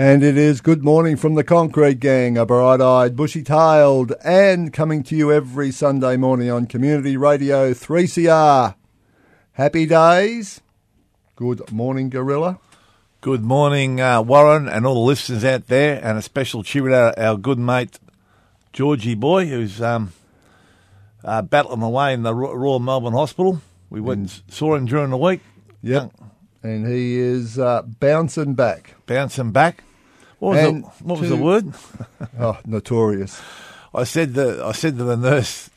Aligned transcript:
And 0.00 0.22
it 0.22 0.38
is 0.38 0.60
good 0.60 0.84
morning 0.84 1.16
from 1.16 1.34
the 1.34 1.42
Concrete 1.42 1.98
Gang, 1.98 2.38
a 2.38 2.46
bright 2.46 2.80
eyed, 2.80 3.16
bushy 3.16 3.42
tailed, 3.42 4.12
and 4.22 4.72
coming 4.72 5.02
to 5.02 5.16
you 5.16 5.32
every 5.32 5.72
Sunday 5.72 6.16
morning 6.16 6.48
on 6.48 6.66
Community 6.66 7.16
Radio 7.16 7.72
3CR. 7.72 8.76
Happy 9.54 9.86
days. 9.86 10.60
Good 11.34 11.72
morning, 11.72 12.10
Gorilla. 12.10 12.60
Good 13.22 13.42
morning, 13.42 14.00
uh, 14.00 14.22
Warren, 14.22 14.68
and 14.68 14.86
all 14.86 14.94
the 14.94 15.00
listeners 15.00 15.44
out 15.44 15.66
there, 15.66 16.00
and 16.00 16.16
a 16.16 16.22
special 16.22 16.62
tribute 16.62 16.92
to 16.92 17.20
our 17.20 17.36
good 17.36 17.58
mate 17.58 17.98
Georgie 18.72 19.16
Boy, 19.16 19.46
who's 19.46 19.82
um, 19.82 20.12
uh, 21.24 21.42
battling 21.42 21.82
away 21.82 22.14
in 22.14 22.22
the 22.22 22.36
Royal 22.36 22.78
Melbourne 22.78 23.14
Hospital. 23.14 23.62
We 23.90 24.00
went 24.00 24.20
and 24.20 24.42
saw 24.54 24.76
him 24.76 24.86
during 24.86 25.10
the 25.10 25.18
week. 25.18 25.40
Yep. 25.82 26.12
And 26.62 26.86
he 26.86 27.16
is 27.18 27.58
uh, 27.58 27.82
bouncing 27.82 28.54
back. 28.54 28.94
Bouncing 29.04 29.50
back. 29.50 29.82
What 30.38 30.50
was, 30.56 30.64
And 30.66 30.84
the, 30.84 30.88
what 31.02 31.20
was 31.20 31.28
the 31.28 31.36
word? 31.36 31.72
Oh, 32.38 32.58
notorious. 32.66 33.40
I 33.94 34.04
said 34.04 34.34
the 34.34 34.62
I 34.64 34.72
said 34.72 34.96
to 34.98 35.04
the 35.04 35.16
nurse, 35.16 35.70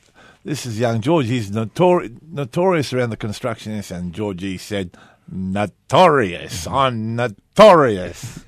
"This 0.44 0.66
is 0.66 0.80
young 0.80 1.02
George. 1.02 1.28
He's 1.28 1.50
notori- 1.52 2.16
notorious 2.32 2.94
around 2.94 3.10
the 3.10 3.18
construction." 3.18 3.72
industry." 3.72 3.98
And 3.98 4.14
Georgie 4.14 4.58
said, 4.58 4.96
"Notorious. 5.32 6.68
I'm 6.68 7.16
notorious." 7.16 8.44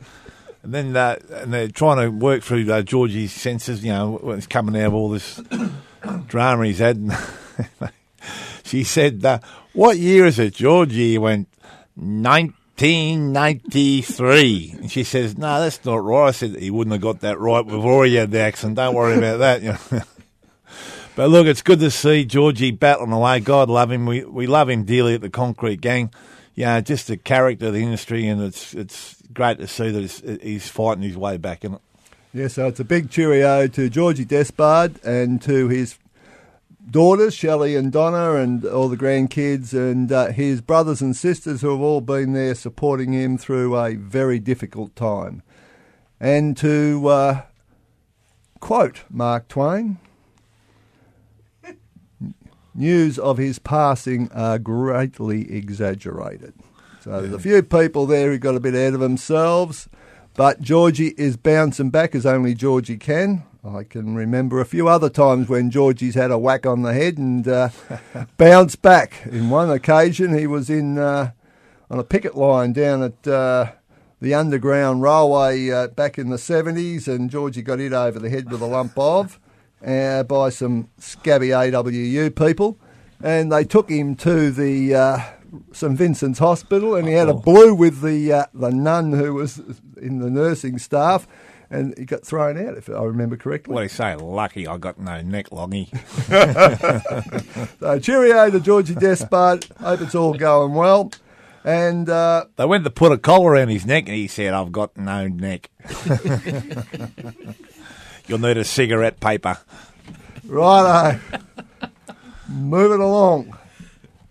and 0.63 0.74
then 0.74 0.96
uh, 0.96 1.18
and 1.31 1.53
they're 1.53 1.68
trying 1.68 1.97
to 1.97 2.09
work 2.09 2.41
through 2.41 2.72
uh, 2.72 2.81
Georgie's 2.81 3.34
senses. 3.34 3.84
You 3.84 3.91
know, 3.91 4.19
when 4.22 4.38
it's 4.38 4.47
coming 4.47 4.80
out 4.81 4.88
of 4.88 4.94
all 4.94 5.09
this 5.09 5.41
drama 6.28 6.66
he's 6.66 6.80
had. 6.80 6.97
And 6.97 7.13
she 8.63 8.84
said, 8.84 9.24
uh, 9.25 9.40
"What 9.74 9.97
year 9.97 10.25
is 10.25 10.40
it, 10.40 10.56
Georgie?" 10.56 11.12
He 11.12 11.18
went, 11.18 11.47
1993. 12.83 14.75
And 14.79 14.91
she 14.91 15.03
says, 15.03 15.38
no, 15.38 15.61
that's 15.61 15.83
not 15.85 16.03
right. 16.03 16.27
I 16.27 16.31
said, 16.31 16.55
he 16.57 16.69
wouldn't 16.71 16.91
have 16.94 17.01
got 17.01 17.21
that 17.21 17.39
right. 17.39 17.66
We've 17.66 17.75
already 17.85 18.16
had 18.16 18.31
the 18.31 18.39
accident. 18.39 18.75
Don't 18.75 18.95
worry 18.95 19.17
about 19.17 19.38
that. 19.38 20.07
But 21.16 21.29
look, 21.29 21.45
it's 21.45 21.61
good 21.61 21.79
to 21.81 21.91
see 21.91 22.25
Georgie 22.25 22.71
battling 22.71 23.11
away. 23.11 23.39
God 23.39 23.69
love 23.69 23.91
him. 23.91 24.05
We, 24.05 24.23
we 24.23 24.47
love 24.47 24.69
him 24.69 24.83
dearly 24.83 25.13
at 25.13 25.21
the 25.21 25.29
Concrete 25.29 25.79
Gang. 25.79 26.11
Know, 26.55 26.81
just 26.81 27.07
the 27.07 27.17
character 27.17 27.67
of 27.67 27.73
the 27.73 27.81
industry, 27.81 28.27
and 28.27 28.41
it's 28.41 28.73
it's 28.75 29.21
great 29.33 29.57
to 29.57 29.67
see 29.67 29.89
that 29.89 30.41
he's 30.41 30.69
fighting 30.69 31.03
his 31.03 31.17
way 31.17 31.38
back 31.38 31.65
in 31.65 31.75
it. 31.75 31.81
Yeah, 32.31 32.47
so 32.47 32.67
it's 32.67 32.79
a 32.79 32.83
big 32.83 33.09
cheerio 33.09 33.67
to 33.67 33.89
Georgie 33.89 34.25
Despard 34.25 35.03
and 35.03 35.41
to 35.44 35.67
his 35.67 35.97
daughters, 36.89 37.33
Shelley 37.33 37.75
and 37.75 37.91
Donna, 37.91 38.35
and 38.35 38.66
all 38.66 38.89
the 38.89 38.97
grandkids, 38.97 39.73
and 39.73 40.11
uh, 40.11 40.27
his 40.27 40.61
brothers 40.61 41.01
and 41.01 41.16
sisters 41.16 41.61
who 41.61 41.71
have 41.71 41.81
all 41.81 42.01
been 42.01 42.33
there 42.33 42.55
supporting 42.55 43.13
him 43.13 43.38
through 43.38 43.75
a 43.77 43.95
very 43.95 44.39
difficult 44.39 44.95
time. 44.95 45.44
And 46.19 46.55
to 46.57 47.07
uh, 47.07 47.41
quote 48.59 49.03
Mark 49.09 49.47
Twain, 49.47 49.97
news 52.75 53.19
of 53.19 53.38
his 53.38 53.59
passing 53.59 54.31
are 54.31 54.59
greatly 54.59 55.51
exaggerated. 55.51 56.53
So 57.01 57.19
there's 57.19 57.33
a 57.33 57.39
few 57.39 57.61
people 57.61 58.05
there 58.05 58.31
who 58.31 58.38
got 58.38 58.55
a 58.55 58.61
bit 58.61 58.75
ahead 58.75 58.94
of 58.94 59.01
themselves, 59.01 59.89
but 60.35 60.61
Georgie 60.61 61.13
is 61.17 61.35
bouncing 61.35 61.89
back 61.89 62.15
as 62.15 62.25
only 62.25 62.53
Georgie 62.53 62.97
can. 62.97 63.44
I 63.66 63.84
can 63.84 64.13
remember 64.13 64.59
a 64.59 64.66
few 64.66 64.90
other 64.90 65.09
times 65.09 65.47
when 65.47 65.72
Georgie's 65.72 66.16
had 66.16 66.31
a 66.31 66.38
whack 66.38 66.66
on 66.66 66.81
the 66.81 66.94
head 66.94 67.18
and 67.18 67.47
uh, 67.47 67.69
bounced 68.38 68.81
back. 68.81 69.25
In 69.25 69.50
one 69.50 69.69
occasion, 69.69 70.38
he 70.38 70.47
was 70.47 70.69
in 70.69 70.97
uh, 70.97 71.31
on 71.90 71.97
a 71.97 72.03
picket 72.03 72.35
line 72.35 72.74
down 72.74 73.01
at 73.03 73.25
uh, 73.25 73.72
the 74.19 74.34
Underground 74.34 75.01
Railway 75.01 75.69
uh, 75.69 75.88
back 75.88 76.18
in 76.18 76.29
the 76.29 76.35
70s, 76.35 77.07
and 77.07 77.29
Georgie 77.29 77.62
got 77.62 77.79
hit 77.79 77.94
over 77.94 78.19
the 78.19 78.29
head 78.29 78.51
with 78.51 78.62
a 78.62 78.66
lump 78.66 78.97
of 78.97 79.40
uh, 79.85 80.24
by 80.24 80.50
some 80.50 80.90
scabby 80.97 81.50
AWU 81.50 82.35
people, 82.35 82.78
and 83.22 83.50
they 83.50 83.63
took 83.63 83.90
him 83.90 84.18
to 84.18 84.51
the 84.51 84.94
uh, 84.94 85.19
St 85.72 85.97
Vincent's 85.97 86.40
Hospital, 86.40 86.95
and 86.95 87.07
he 87.07 87.13
had 87.13 87.30
a 87.30 87.34
blue 87.34 87.74
with 87.74 88.01
the 88.01 88.34
uh, 88.34 88.45
the 88.53 88.72
nun 88.72 89.13
who 89.13 89.35
was 89.35 89.59
in 90.01 90.19
the 90.19 90.30
nursing 90.30 90.78
staff, 90.80 91.28
and 91.73 91.97
he 91.97 92.06
got 92.06 92.23
thrown 92.23 92.57
out, 92.57 92.78
if 92.78 92.88
I 92.89 93.03
remember 93.03 93.35
correctly. 93.35 93.73
What 93.73 93.79
do 93.79 93.85
you 93.85 93.89
say? 93.89 94.15
Lucky 94.15 94.68
I 94.68 94.77
got 94.77 95.00
no 95.00 95.21
neck 95.21 95.50
longy. 95.50 95.89
So 97.80 98.00
cheerio 98.00 98.50
to 98.50 98.59
Georgie 98.59 98.95
Despard. 98.95 99.65
Hope 99.80 100.01
it's 100.01 100.15
all 100.15 100.33
going 100.33 100.74
well. 100.74 101.12
And 101.65 102.09
uh, 102.09 102.45
They 102.56 102.65
went 102.65 102.83
to 102.83 102.89
put 102.89 103.12
a 103.12 103.18
collar 103.18 103.51
around 103.51 103.69
his 103.69 103.86
neck, 103.86 104.06
and 104.07 104.15
he 104.15 104.27
said, 104.27 104.53
"I've 104.53 104.71
got 104.71 104.95
no 104.98 105.27
neck." 105.27 105.69
You'll 108.27 108.39
need 108.39 108.57
a 108.57 108.63
cigarette 108.63 109.19
paper. 109.19 109.57
righto, 110.45 111.19
moving 112.48 113.01
along. 113.01 113.57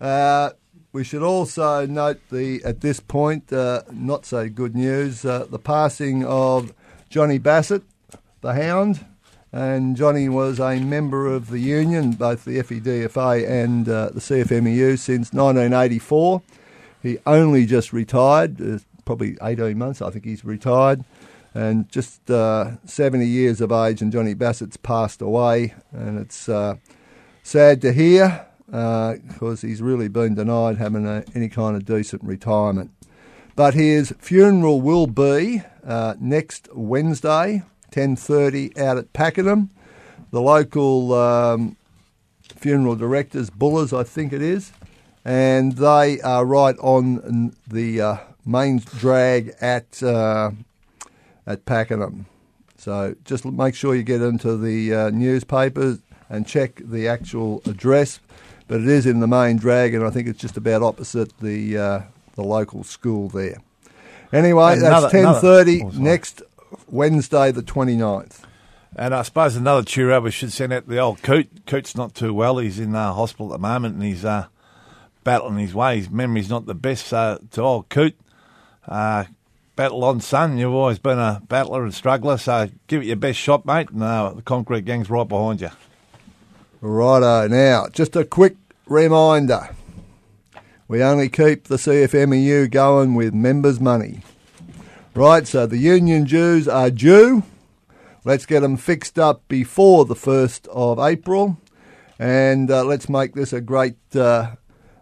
Uh, 0.00 0.50
we 0.92 1.04
should 1.04 1.22
also 1.22 1.86
note 1.86 2.20
the 2.30 2.62
at 2.64 2.80
this 2.82 3.00
point, 3.00 3.52
uh, 3.52 3.82
not 3.90 4.26
so 4.26 4.48
good 4.48 4.74
news, 4.74 5.24
uh, 5.24 5.46
the 5.50 5.58
passing 5.58 6.24
of 6.24 6.72
Johnny 7.12 7.36
Bassett, 7.36 7.82
the 8.40 8.54
Hound. 8.54 9.04
And 9.52 9.96
Johnny 9.98 10.30
was 10.30 10.58
a 10.58 10.80
member 10.80 11.26
of 11.26 11.50
the 11.50 11.58
union, 11.58 12.12
both 12.12 12.46
the 12.46 12.58
FEDFA 12.58 13.46
and 13.46 13.86
uh, 13.86 14.08
the 14.14 14.20
CFMEU, 14.20 14.98
since 14.98 15.30
1984. 15.30 16.40
He 17.02 17.18
only 17.26 17.66
just 17.66 17.92
retired, 17.92 18.58
uh, 18.62 18.78
probably 19.04 19.36
18 19.42 19.76
months, 19.76 20.00
I 20.00 20.08
think 20.08 20.24
he's 20.24 20.42
retired. 20.42 21.04
and 21.52 21.86
just 21.90 22.30
uh, 22.30 22.78
70 22.86 23.26
years 23.26 23.60
of 23.60 23.72
age, 23.72 24.00
and 24.00 24.10
Johnny 24.10 24.34
Bassett's 24.34 24.78
passed 24.78 25.20
away, 25.20 25.74
and 25.92 26.18
it's 26.18 26.48
uh, 26.48 26.76
sad 27.42 27.82
to 27.82 27.92
hear 27.92 28.46
because 28.66 29.60
he's 29.60 29.82
really 29.82 30.08
been 30.08 30.34
denied 30.34 30.78
having 30.78 31.06
a, 31.06 31.24
any 31.34 31.50
kind 31.50 31.76
of 31.76 31.84
decent 31.84 32.24
retirement. 32.24 32.90
But 33.54 33.74
his 33.74 34.14
funeral 34.18 34.80
will 34.80 35.06
be 35.06 35.62
uh, 35.84 36.14
next 36.18 36.68
Wednesday, 36.72 37.62
10:30, 37.90 38.78
out 38.78 38.98
at 38.98 39.12
Pakenham. 39.12 39.70
The 40.30 40.40
local 40.40 41.12
um, 41.12 41.76
funeral 42.56 42.96
directors, 42.96 43.50
Bullers, 43.50 43.92
I 43.92 44.04
think 44.04 44.32
it 44.32 44.40
is, 44.40 44.72
and 45.24 45.72
they 45.72 46.20
are 46.22 46.46
right 46.46 46.76
on 46.78 47.54
the 47.66 48.00
uh, 48.00 48.16
main 48.46 48.78
drag 48.78 49.54
at 49.60 50.02
uh, 50.02 50.52
at 51.46 51.66
Pakenham. 51.66 52.26
So 52.78 53.14
just 53.24 53.44
make 53.44 53.74
sure 53.74 53.94
you 53.94 54.02
get 54.02 54.22
into 54.22 54.56
the 54.56 54.94
uh, 54.94 55.10
newspapers 55.10 55.98
and 56.28 56.46
check 56.46 56.80
the 56.82 57.06
actual 57.06 57.62
address. 57.66 58.18
But 58.66 58.80
it 58.80 58.88
is 58.88 59.04
in 59.04 59.20
the 59.20 59.26
main 59.26 59.58
drag, 59.58 59.92
and 59.92 60.04
I 60.04 60.10
think 60.10 60.26
it's 60.26 60.40
just 60.40 60.56
about 60.56 60.82
opposite 60.82 61.36
the 61.38 61.76
uh, 61.76 62.00
the 62.34 62.42
local 62.42 62.84
school 62.84 63.28
there. 63.28 63.58
Anyway, 64.32 64.74
Another- 64.78 65.08
that's 65.08 65.14
10.30 65.14 65.20
another- 65.20 65.40
thirty 65.40 65.82
oh, 65.84 65.88
next 65.94 66.42
Wednesday, 66.88 67.50
the 67.52 67.62
29th. 67.62 68.40
And 68.94 69.14
I 69.14 69.22
suppose 69.22 69.56
another 69.56 69.82
cheer 69.82 70.10
up 70.12 70.24
we 70.24 70.30
should 70.30 70.52
send 70.52 70.72
out 70.72 70.86
the 70.86 70.98
old 70.98 71.22
Coot. 71.22 71.66
Coot's 71.66 71.96
not 71.96 72.14
too 72.14 72.34
well. 72.34 72.58
He's 72.58 72.78
in 72.78 72.94
uh, 72.94 73.12
hospital 73.14 73.52
at 73.52 73.60
the 73.60 73.66
moment 73.66 73.94
and 73.94 74.02
he's 74.04 74.24
uh, 74.24 74.46
battling 75.24 75.58
his 75.58 75.74
way. 75.74 75.96
His 75.96 76.10
memory's 76.10 76.50
not 76.50 76.66
the 76.66 76.74
best. 76.74 77.06
So 77.06 77.38
to 77.52 77.62
old 77.62 77.88
Coot, 77.88 78.14
uh, 78.86 79.24
battle 79.76 80.04
on, 80.04 80.20
son. 80.20 80.58
You've 80.58 80.74
always 80.74 80.98
been 80.98 81.18
a 81.18 81.40
battler 81.48 81.84
and 81.84 81.94
struggler. 81.94 82.36
So 82.36 82.68
give 82.86 83.00
it 83.02 83.06
your 83.06 83.16
best 83.16 83.38
shot, 83.38 83.64
mate. 83.64 83.88
And 83.90 84.02
uh, 84.02 84.34
the 84.36 84.42
concrete 84.42 84.84
gang's 84.84 85.08
right 85.08 85.26
behind 85.26 85.62
you. 85.62 85.70
Righto. 86.82 87.48
Now, 87.48 87.86
just 87.92 88.14
a 88.16 88.24
quick 88.24 88.56
reminder. 88.86 89.70
We 90.92 91.02
only 91.02 91.30
keep 91.30 91.68
the 91.68 91.76
CFMEU 91.76 92.70
going 92.70 93.14
with 93.14 93.32
members' 93.32 93.80
money. 93.80 94.20
Right, 95.14 95.46
so 95.46 95.64
the 95.64 95.78
union 95.78 96.24
dues 96.24 96.68
are 96.68 96.90
due. 96.90 97.44
Let's 98.26 98.44
get 98.44 98.60
them 98.60 98.76
fixed 98.76 99.18
up 99.18 99.48
before 99.48 100.04
the 100.04 100.14
1st 100.14 100.68
of 100.68 100.98
April. 100.98 101.56
And 102.18 102.70
uh, 102.70 102.84
let's 102.84 103.08
make 103.08 103.34
this 103.34 103.54
a 103.54 103.62
great, 103.62 103.96
uh, 104.14 104.56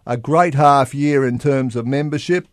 a 0.05 0.15
great 0.15 0.53
half 0.53 0.93
year 0.93 1.27
in 1.27 1.37
terms 1.37 1.75
of 1.75 1.85
membership, 1.85 2.47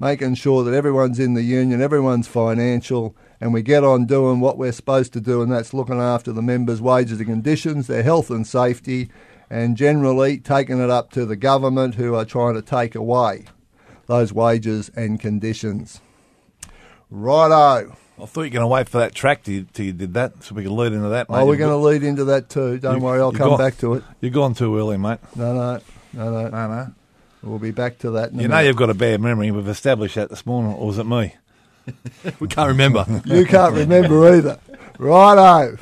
making 0.00 0.34
sure 0.34 0.64
that 0.64 0.74
everyone's 0.74 1.20
in 1.20 1.34
the 1.34 1.44
union, 1.44 1.80
everyone's 1.80 2.26
financial, 2.26 3.14
and 3.40 3.52
we 3.52 3.62
get 3.62 3.84
on 3.84 4.06
doing 4.06 4.40
what 4.40 4.58
we're 4.58 4.72
supposed 4.72 5.12
to 5.12 5.20
do, 5.20 5.40
and 5.40 5.52
that's 5.52 5.72
looking 5.72 6.00
after 6.00 6.32
the 6.32 6.42
members' 6.42 6.82
wages 6.82 7.20
and 7.20 7.28
conditions, 7.28 7.86
their 7.86 8.02
health 8.02 8.28
and 8.28 8.44
safety, 8.44 9.08
and 9.52 9.76
generally 9.76 10.38
taking 10.38 10.80
it 10.82 10.88
up 10.88 11.10
to 11.12 11.26
the 11.26 11.36
government 11.36 11.96
who 11.96 12.14
are 12.14 12.24
trying 12.24 12.54
to 12.54 12.62
take 12.62 12.94
away 12.94 13.44
those 14.06 14.32
wages 14.32 14.90
and 14.96 15.20
conditions. 15.20 16.00
Righto. 17.10 17.94
I 18.20 18.26
thought 18.26 18.42
you 18.42 18.46
were 18.46 18.48
going 18.50 18.60
to 18.62 18.66
wait 18.68 18.88
for 18.88 18.98
that 18.98 19.14
track 19.14 19.42
till 19.42 19.54
you, 19.54 19.66
till 19.72 19.84
you 19.86 19.92
did 19.92 20.14
that 20.14 20.42
so 20.42 20.54
we 20.54 20.62
could 20.62 20.72
lead 20.72 20.92
into 20.92 21.08
that, 21.10 21.26
oh, 21.28 21.34
mate. 21.34 21.40
Oh, 21.42 21.46
we're 21.46 21.56
going 21.56 21.70
to 21.70 21.76
lead 21.76 22.02
into 22.02 22.24
that 22.24 22.48
too. 22.48 22.78
Don't 22.78 22.96
You- 22.98 23.02
worry, 23.04 23.20
I'll 23.20 23.32
come 23.32 23.50
got- 23.50 23.58
back 23.58 23.76
to 23.78 23.94
it. 23.94 24.04
You've 24.20 24.32
gone 24.32 24.54
too 24.54 24.76
early, 24.78 24.96
mate. 24.96 25.18
No, 25.36 25.54
no, 25.54 25.80
no, 26.14 26.30
no. 26.30 26.48
No, 26.48 26.68
no. 26.68 26.92
We'll 27.42 27.58
be 27.58 27.72
back 27.72 27.98
to 27.98 28.10
that. 28.12 28.30
In 28.30 28.38
a 28.38 28.42
You 28.42 28.48
know 28.48 28.54
minute. 28.56 28.68
you've 28.68 28.76
got 28.76 28.90
a 28.90 28.94
bad 28.94 29.20
memory. 29.20 29.50
We've 29.50 29.66
established 29.68 30.14
that 30.14 30.30
this 30.30 30.46
morning, 30.46 30.72
or 30.74 30.86
was 30.86 30.98
it 30.98 31.04
me? 31.06 31.34
We 32.40 32.46
can't 32.48 32.68
remember. 32.68 33.04
You 33.24 33.44
can't 33.44 33.74
remember 33.74 34.32
either. 34.34 34.58
Righto. 34.98 35.76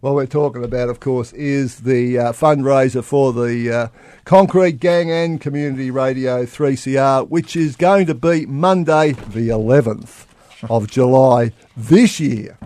What 0.00 0.14
we're 0.14 0.24
talking 0.24 0.64
about, 0.64 0.88
of 0.88 0.98
course, 0.98 1.30
is 1.34 1.80
the 1.80 2.18
uh, 2.18 2.32
fundraiser 2.32 3.04
for 3.04 3.34
the 3.34 3.70
uh, 3.70 3.88
Concrete 4.24 4.80
Gang 4.80 5.10
and 5.10 5.38
Community 5.38 5.90
Radio 5.90 6.46
3CR, 6.46 7.28
which 7.28 7.54
is 7.54 7.76
going 7.76 8.06
to 8.06 8.14
be 8.14 8.46
Monday, 8.46 9.12
the 9.12 9.50
11th 9.50 10.24
of 10.70 10.90
July 10.90 11.52
this 11.76 12.18
year. 12.18 12.56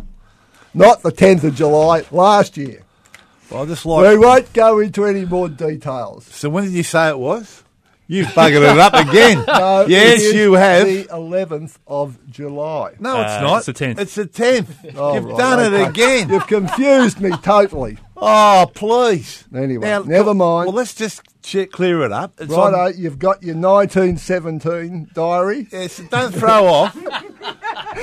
Not 0.75 1.03
the 1.03 1.11
10th 1.11 1.43
of 1.43 1.57
July 1.57 2.05
last 2.13 2.57
year. 2.57 2.85
Well, 3.51 3.65
I 3.65 3.67
just 3.67 3.85
like 3.85 4.09
We 4.09 4.17
won't 4.17 4.53
go 4.53 4.79
into 4.79 5.05
any 5.05 5.25
more 5.25 5.49
details. 5.49 6.27
So 6.27 6.49
when 6.49 6.63
did 6.63 6.73
you 6.73 6.85
say 6.85 7.09
it 7.09 7.19
was? 7.19 7.64
You've 8.07 8.27
buggered 8.29 8.71
it 8.71 8.79
up 8.79 8.93
again. 8.95 9.45
No, 9.55 9.87
yes, 9.87 10.33
you 10.33 10.53
have. 10.55 10.87
The 10.87 11.05
11th 11.05 11.77
of 11.87 12.19
July. 12.31 12.95
No, 13.01 13.21
it's 13.23 13.33
Uh, 13.33 13.41
not. 13.41 13.57
it's 13.57 13.67
the 13.67 13.73
10th. 13.73 13.99
It's 13.99 14.15
the 14.15 14.27
10th. 14.27 14.95
Oh, 14.97 15.15
You've 15.15 15.25
right, 15.25 15.39
done 15.39 15.73
it 15.75 15.89
again. 15.89 16.29
You've 16.29 16.47
confused 16.47 17.21
me 17.21 17.31
totally. 17.43 17.97
oh, 18.17 18.71
please. 18.75 19.45
Anyway, 19.55 19.87
never 20.07 20.35
mind. 20.35 20.67
Well, 20.69 20.75
let's 20.77 20.95
just 20.95 21.23
che- 21.43 21.67
clear 21.67 22.03
it 22.03 22.13
up. 22.13 22.35
It's 22.39 22.51
Righto, 22.51 22.77
on- 22.77 22.93
you've 22.99 23.19
got 23.19 23.43
your 23.43 23.57
1917 23.57 25.11
diary. 25.15 25.67
Yes, 25.73 26.01
don't 26.11 26.35
throw 26.35 26.67
off. 26.69 26.95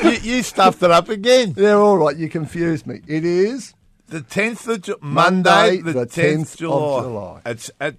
you, 0.04 0.09
you 0.12 0.44
stuffed 0.44 0.81
it 0.83 0.92
up 0.92 1.09
again. 1.09 1.54
Yeah, 1.57 1.74
all 1.74 1.97
right, 1.97 2.15
you 2.18 2.30
confused 2.30 2.88
me. 2.88 3.01
It 3.07 3.24
is 3.25 3.74
The 4.07 4.21
10th 4.21 4.68
of 4.68 4.81
Ju- 4.81 4.97
Monday, 5.01 5.77
Monday, 5.77 5.81
the, 5.81 5.94
the 5.94 6.06
10th, 6.06 6.38
10th 6.38 6.54
of 6.54 6.57
July. 6.57 7.01
July. 7.04 7.42
It's 7.45 7.71
at 7.80 7.95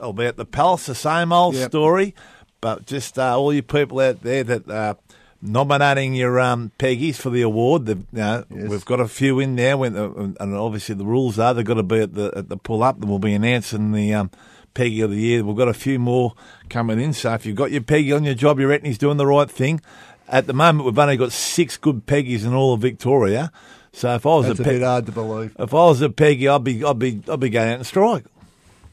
I'll 0.00 0.12
be 0.12 0.26
at 0.26 0.36
the 0.36 0.44
Palace, 0.44 0.86
the 0.86 0.94
same 0.94 1.32
old 1.32 1.54
Yep. 1.54 1.70
story. 1.70 2.14
But 2.60 2.86
just 2.86 3.18
uh, 3.18 3.38
all 3.38 3.52
you 3.54 3.62
people 3.62 4.00
out 4.00 4.22
there 4.22 4.42
that 4.44 4.68
uh, 4.68 4.94
nominating 5.40 6.14
your 6.14 6.40
um, 6.40 6.72
Peggies 6.78 7.16
for 7.16 7.30
the 7.30 7.42
award, 7.42 7.86
the, 7.86 7.94
you 7.96 8.04
know, 8.12 8.44
Yes. 8.50 8.68
we've 8.68 8.84
got 8.84 9.00
a 9.00 9.08
few 9.08 9.38
in 9.38 9.56
there. 9.56 9.76
When 9.76 9.92
the, 9.92 10.34
and 10.40 10.54
obviously 10.54 10.94
the 10.94 11.04
rules 11.04 11.38
are 11.38 11.54
they've 11.54 11.64
got 11.64 11.74
to 11.74 11.82
be 11.82 12.00
at 12.00 12.14
the 12.14 12.32
at 12.36 12.48
the 12.48 12.56
pull 12.56 12.82
up. 12.82 12.98
We'll 12.98 13.18
be 13.20 13.34
announcing 13.34 13.92
the 13.92 14.12
um, 14.14 14.30
Peggy 14.74 15.00
of 15.02 15.10
the 15.10 15.16
year. 15.20 15.44
We've 15.44 15.56
got 15.56 15.68
a 15.68 15.74
few 15.74 15.98
more 15.98 16.34
coming 16.68 17.00
in. 17.00 17.12
So 17.12 17.32
if 17.34 17.46
you've 17.46 17.56
got 17.56 17.70
your 17.70 17.82
Peggy 17.82 18.12
on 18.12 18.24
your 18.24 18.34
job, 18.34 18.58
you 18.58 18.66
reckon 18.68 18.86
he's 18.86 18.98
doing 18.98 19.16
the 19.18 19.26
right 19.26 19.50
thing. 19.50 19.80
At 20.28 20.46
the 20.46 20.52
moment, 20.52 20.84
we've 20.84 20.98
only 20.98 21.16
got 21.16 21.32
six 21.32 21.76
good 21.76 22.06
Peggies 22.06 22.44
in 22.44 22.52
all 22.54 22.74
of 22.74 22.80
Victoria. 22.80 23.50
So 23.92 24.14
if 24.14 24.26
I 24.26 24.28
was 24.30 24.46
that's 24.48 24.58
a 24.58 24.62
a, 24.62 24.64
Pe- 24.64 24.72
bit 24.74 24.82
hard 24.82 25.06
to 25.06 25.12
believe. 25.12 25.56
if 25.58 25.72
I 25.72 25.76
was 25.86 26.02
a 26.02 26.10
Peggy, 26.10 26.48
I'd 26.48 26.62
be, 26.64 26.84
I'd 26.84 26.98
be, 26.98 27.22
I'd 27.28 27.40
be 27.40 27.48
going 27.50 27.68
out 27.70 27.76
and 27.76 27.86
strike. 27.86 28.24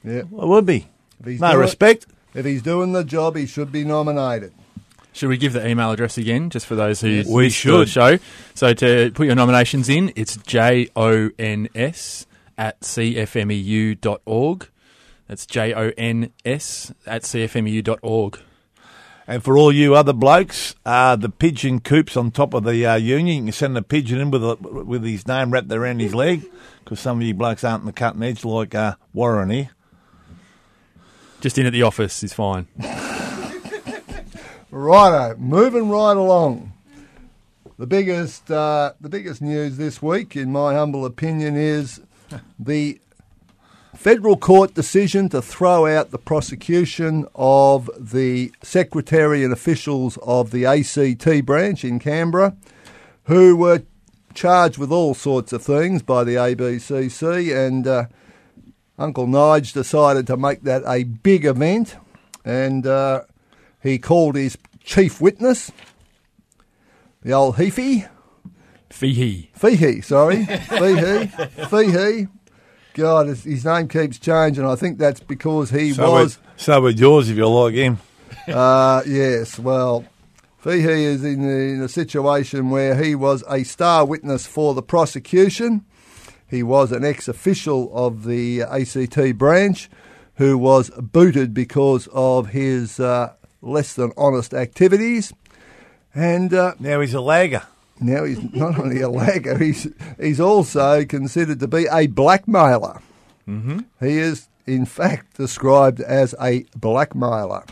Yeah. 0.05 0.21
I 0.39 0.45
would 0.45 0.65
be. 0.65 0.87
If 1.19 1.25
he's 1.25 1.39
No 1.41 1.49
doing- 1.51 1.59
respect. 1.61 2.05
If 2.33 2.45
he's 2.45 2.61
doing 2.61 2.91
the 2.93 3.03
job, 3.03 3.35
he 3.37 3.45
should 3.45 3.71
be 3.71 3.83
nominated. 3.85 4.51
Should 5.13 5.29
we 5.29 5.37
give 5.37 5.53
the 5.53 5.65
email 5.65 5.91
address 5.91 6.17
again, 6.17 6.49
just 6.49 6.65
for 6.65 6.75
those 6.75 6.99
who 6.99 7.07
Yes. 7.07 7.27
We 7.27 7.49
should. 7.49 7.87
show? 7.87 8.17
So 8.53 8.73
to 8.73 9.11
put 9.13 9.25
your 9.27 9.35
nominations 9.35 9.87
in, 9.87 10.11
it's 10.17 10.35
J 10.37 10.89
O 10.95 11.29
N 11.39 11.69
S 11.73 12.25
at 12.57 12.81
cfmeu.org. 12.81 14.67
That's 15.27 15.45
J 15.45 15.73
O 15.73 15.91
N 15.97 16.31
S 16.43 16.93
at 17.07 17.23
cfmeu.org. 17.23 18.39
And 19.27 19.43
for 19.43 19.57
all 19.57 19.71
you 19.71 19.95
other 19.95 20.13
blokes, 20.13 20.75
uh, 20.85 21.15
the 21.15 21.29
pigeon 21.29 21.79
coops 21.79 22.15
on 22.15 22.29
top 22.29 22.53
of 22.53 22.63
the 22.63 22.85
uh, 22.85 22.95
union. 22.95 23.37
You 23.37 23.43
can 23.45 23.51
send 23.53 23.77
a 23.77 23.81
pigeon 23.81 24.19
in 24.19 24.29
with 24.31 24.43
a, 24.43 24.55
with 24.55 25.03
his 25.03 25.25
name 25.27 25.49
wrapped 25.51 25.71
around 25.71 25.99
his 25.99 26.13
leg, 26.13 26.45
because 26.83 26.99
some 26.99 27.17
of 27.21 27.23
you 27.25 27.33
blokes 27.33 27.63
aren't 27.63 27.81
in 27.81 27.87
the 27.87 27.93
cutting 27.93 28.21
edge 28.21 28.45
like 28.45 28.75
uh, 28.75 28.95
Warren 29.13 29.49
here. 29.49 29.69
Just 31.45 31.59
in 31.59 31.67
at 31.67 31.73
the 31.73 31.83
office 31.83 32.23
is 32.23 32.33
fine. 32.33 32.65
Righto, 34.71 35.35
moving 35.37 35.89
right 35.89 36.17
along. 36.17 36.73
The 37.77 37.85
biggest, 37.85 38.49
uh, 38.49 38.93
the 38.99 39.09
biggest 39.09 39.43
news 39.43 39.77
this 39.77 40.01
week, 40.01 40.35
in 40.35 40.51
my 40.51 40.73
humble 40.73 41.05
opinion, 41.05 41.55
is 41.55 42.01
the 42.57 42.99
federal 43.93 44.37
court 44.37 44.73
decision 44.73 45.29
to 45.29 45.39
throw 45.39 45.85
out 45.85 46.09
the 46.09 46.17
prosecution 46.17 47.27
of 47.35 47.91
the 47.95 48.51
secretary 48.63 49.43
and 49.43 49.53
officials 49.53 50.17
of 50.23 50.49
the 50.49 50.65
ACT 50.65 51.45
branch 51.45 51.83
in 51.83 51.99
Canberra, 51.99 52.57
who 53.25 53.55
were 53.55 53.83
charged 54.33 54.79
with 54.79 54.91
all 54.91 55.13
sorts 55.13 55.53
of 55.53 55.61
things 55.61 56.01
by 56.01 56.23
the 56.23 56.37
ABCC, 56.37 57.55
and 57.55 57.85
uh, 57.85 58.05
Uncle 58.97 59.27
Nige 59.27 59.73
decided 59.73 60.25
to 60.27 60.37
make 60.37 60.63
that 60.63 60.83
a 60.87 61.03
big 61.03 61.45
event, 61.45 61.95
and 62.43 62.87
uh, 62.87 63.21
he 63.83 63.99
called 63.99 64.35
his 64.35 64.57
chief 64.83 65.19
witness, 65.19 65.71
the 67.21 67.33
old 67.33 67.55
Heafy, 67.55 68.07
Feehee. 68.89 69.49
Feehee, 69.53 70.03
sorry, 70.03 70.45
Feehee, 70.45 71.29
Feehee. 71.67 72.29
God, 72.93 73.27
his, 73.27 73.43
his 73.43 73.65
name 73.65 73.89
keeps 73.89 74.17
changing. 74.17 74.65
I 74.65 74.75
think 74.75 74.97
that's 74.97 75.19
because 75.19 75.69
he 75.69 75.91
So 75.91 76.11
was, 76.11 76.37
would, 76.37 76.59
so 76.61 76.81
would 76.81 76.97
yours 76.97 77.29
if 77.29 77.35
you 77.35 77.47
like 77.47 77.73
him. 77.73 77.97
uh, 78.47 79.01
yes, 79.05 79.59
well, 79.59 80.05
Feehee 80.63 81.03
is 81.03 81.23
in, 81.25 81.41
the, 81.41 81.73
in 81.73 81.81
a 81.81 81.89
situation 81.89 82.69
where 82.69 82.95
he 82.95 83.13
was 83.13 83.43
a 83.49 83.63
star 83.63 84.05
witness 84.05 84.47
for 84.47 84.73
the 84.73 84.81
prosecution. 84.81 85.83
He 86.49 86.63
was 86.63 86.91
an 86.91 87.03
ex 87.03 87.27
official 87.27 87.91
of 87.93 88.23
the 88.25 88.61
ACT 88.61 89.37
branch 89.37 89.89
who 90.35 90.57
was 90.57 90.89
booted 90.91 91.53
because 91.53 92.07
of 92.13 92.49
his 92.49 92.99
uh, 92.99 93.33
less 93.61 93.93
than 93.93 94.11
honest 94.17 94.53
activities. 94.53 95.33
And 96.13 96.53
uh, 96.53 96.75
Now 96.79 97.01
he's 97.01 97.13
a 97.13 97.21
lagger. 97.21 97.63
now 97.99 98.23
he's 98.25 98.41
not 98.53 98.77
only 98.79 99.01
a 99.01 99.09
lagger, 99.09 99.57
he's 99.57 99.87
he's 100.19 100.39
also 100.39 101.05
considered 101.05 101.59
to 101.61 101.67
be 101.67 101.87
a 101.91 102.07
blackmailer. 102.07 103.01
Mm-hmm. 103.47 103.79
He 103.99 104.17
is, 104.17 104.47
in 104.65 104.85
fact, 104.85 105.37
described 105.37 106.01
as 106.01 106.35
a 106.41 106.65
blackmailer. 106.75 107.63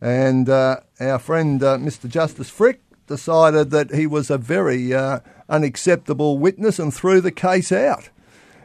And 0.00 0.48
uh, 0.48 0.80
our 1.00 1.18
friend 1.18 1.62
uh, 1.62 1.78
Mr. 1.78 2.08
Justice 2.08 2.50
Flick 2.50 2.80
decided 3.06 3.70
that 3.70 3.94
he 3.94 4.06
was 4.06 4.30
a 4.30 4.38
very 4.38 4.92
uh, 4.92 5.20
unacceptable 5.48 6.38
witness 6.38 6.78
and 6.78 6.92
threw 6.92 7.20
the 7.20 7.30
case 7.30 7.70
out. 7.72 8.08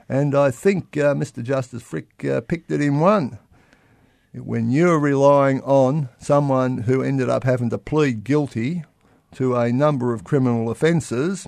And 0.10 0.36
I 0.36 0.52
think 0.52 0.96
uh, 0.98 1.14
Mr. 1.14 1.44
Justice 1.44 1.84
Flick 1.84 2.24
uh, 2.24 2.42
picked 2.42 2.72
it 2.72 2.82
in 2.82 3.00
one. 3.00 3.40
When 4.34 4.70
you're 4.70 5.00
relying 5.00 5.62
on 5.62 6.10
someone 6.20 6.80
who 6.80 7.02
ended 7.02 7.30
up 7.30 7.44
having 7.44 7.70
to 7.72 7.78
plead 7.78 8.24
guilty 8.24 8.84
to 9.36 9.56
a 9.56 9.72
number 9.72 10.14
of 10.14 10.24
criminal 10.24 10.70
offences 10.70 11.48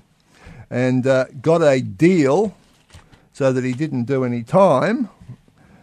and 0.69 1.05
uh, 1.05 1.25
got 1.41 1.61
a 1.61 1.81
deal 1.81 2.55
so 3.31 3.53
that 3.53 3.63
he 3.63 3.73
didn't 3.73 4.03
do 4.03 4.23
any 4.23 4.43
time, 4.43 5.09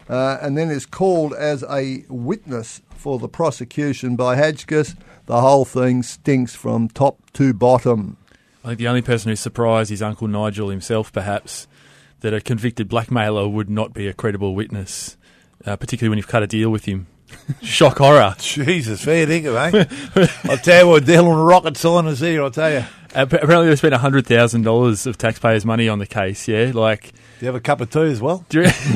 uh, 0.08 0.38
and 0.40 0.56
then 0.56 0.70
is 0.70 0.86
called 0.86 1.32
as 1.34 1.64
a 1.70 2.04
witness 2.08 2.82
for 2.90 3.18
the 3.18 3.28
prosecution 3.28 4.16
by 4.16 4.36
Hadgkiss, 4.36 4.96
the 5.26 5.40
whole 5.40 5.64
thing 5.64 6.02
stinks 6.02 6.54
from 6.54 6.88
top 6.88 7.30
to 7.32 7.52
bottom. 7.52 8.16
I 8.64 8.68
think 8.68 8.78
the 8.78 8.88
only 8.88 9.02
person 9.02 9.30
who's 9.30 9.40
surprised 9.40 9.90
is 9.90 10.02
Uncle 10.02 10.28
Nigel 10.28 10.70
himself, 10.70 11.12
perhaps, 11.12 11.66
that 12.20 12.34
a 12.34 12.40
convicted 12.40 12.88
blackmailer 12.88 13.48
would 13.48 13.68
not 13.70 13.92
be 13.94 14.08
a 14.08 14.12
credible 14.14 14.54
witness, 14.54 15.16
uh, 15.64 15.76
particularly 15.76 16.10
when 16.10 16.18
you've 16.18 16.28
cut 16.28 16.42
a 16.42 16.46
deal 16.46 16.70
with 16.70 16.84
him. 16.86 17.06
Shock 17.62 17.98
horror. 17.98 18.34
Jesus, 18.38 19.02
fair 19.04 19.26
dinkum, 19.26 19.56
eh? 19.56 20.26
I'll 20.50 20.56
tell 20.58 20.84
you 20.84 20.90
what, 20.90 21.04
dealing 21.04 21.32
rocket 21.32 21.76
scientists 21.76 22.20
here, 22.20 22.42
I'll 22.42 22.50
tell 22.50 22.72
you. 22.72 22.84
Apparently, 23.14 23.68
they 23.68 23.76
spent 23.76 23.94
hundred 23.94 24.26
thousand 24.26 24.62
dollars 24.62 25.06
of 25.06 25.16
taxpayers' 25.16 25.64
money 25.64 25.88
on 25.88 25.98
the 25.98 26.06
case. 26.06 26.46
Yeah, 26.48 26.72
like 26.74 27.12
Do 27.12 27.12
you 27.40 27.46
have 27.46 27.54
a 27.54 27.60
cup 27.60 27.80
of 27.80 27.88
tea 27.90 28.00
as 28.02 28.20
well? 28.20 28.44
do 28.50 28.60
you- 28.60 28.66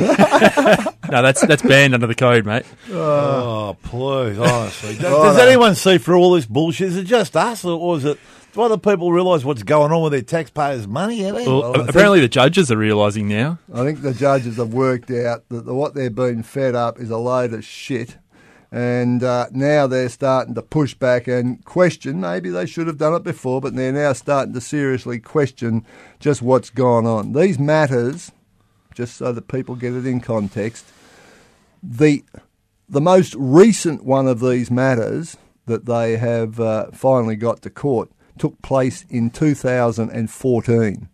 no, 1.11 1.23
that's 1.23 1.41
that's 1.47 1.63
banned 1.63 1.95
under 1.95 2.07
the 2.07 2.15
code, 2.15 2.45
mate. 2.45 2.65
Oh, 2.91 3.77
please, 3.83 4.39
honestly. 4.39 4.93
Does, 4.97 5.03
does 5.03 5.39
anyone 5.39 5.75
see 5.75 5.97
through 5.99 6.19
all 6.19 6.33
this 6.33 6.45
bullshit? 6.47 6.89
Is 6.89 6.97
it 6.99 7.05
just 7.05 7.35
us, 7.37 7.65
or 7.65 7.97
is 7.97 8.05
it... 8.05 8.19
Do 8.53 8.63
other 8.63 8.79
people 8.79 9.13
realise 9.13 9.45
what's 9.45 9.63
going 9.63 9.93
on 9.93 10.03
with 10.03 10.13
their 10.13 10.23
taxpayers' 10.23 10.89
money? 10.89 11.23
Have 11.23 11.37
they? 11.37 11.47
Well, 11.47 11.73
Well, 11.73 11.83
I 11.83 11.87
apparently, 11.87 12.21
the 12.21 12.29
judges 12.29 12.73
are 12.73 12.77
realising 12.77 13.29
now. 13.29 13.59
I 13.73 13.85
think 13.85 14.03
the 14.03 14.13
judges 14.13 14.57
have 14.57 14.75
worked 14.75 15.11
out 15.11 15.49
that 15.51 15.67
the, 15.67 15.75
what 15.75 15.95
they're 15.95 16.11
being 16.11 16.43
fed 16.43 16.75
up 16.75 16.99
is 16.99 17.11
a 17.11 17.17
load 17.17 17.53
of 17.53 17.65
shit. 17.65 18.17
And 18.73 19.23
uh, 19.23 19.47
now 19.53 19.87
they're 19.87 20.09
starting 20.09 20.55
to 20.55 20.63
push 20.63 20.95
back 20.95 21.27
and 21.27 21.65
question. 21.65 22.21
Maybe 22.21 22.51
they 22.51 22.67
should 22.67 22.87
have 22.87 22.99
done 22.99 23.15
it 23.15 23.25
before, 23.25 23.61
but 23.61 23.75
they're 23.75 23.93
now 23.93 24.13
starting 24.13 24.55
to 24.55 24.61
seriously 24.61 25.19
question 25.19 25.85
just 26.21 26.43
what's 26.43 26.71
gone 26.71 27.07
on. 27.07 27.33
These 27.33 27.59
matters, 27.59 28.31
just 28.95 29.17
so 29.17 29.33
that 29.33 29.49
people 29.49 29.75
get 29.75 29.95
it 29.95 30.07
in 30.07 30.21
context, 30.21 30.87
the 31.83 32.25
the 32.89 33.01
most 33.01 33.35
recent 33.39 34.05
one 34.05 34.27
of 34.27 34.41
these 34.41 34.71
matters 34.71 35.37
that 35.67 35.87
they 35.87 36.17
have 36.17 36.59
uh, 36.59 36.91
finally 36.93 37.37
got 37.37 37.63
to 37.63 37.71
court 37.71 38.11
took 38.41 38.61
place 38.63 39.05
in 39.09 39.31
2014 39.31 41.09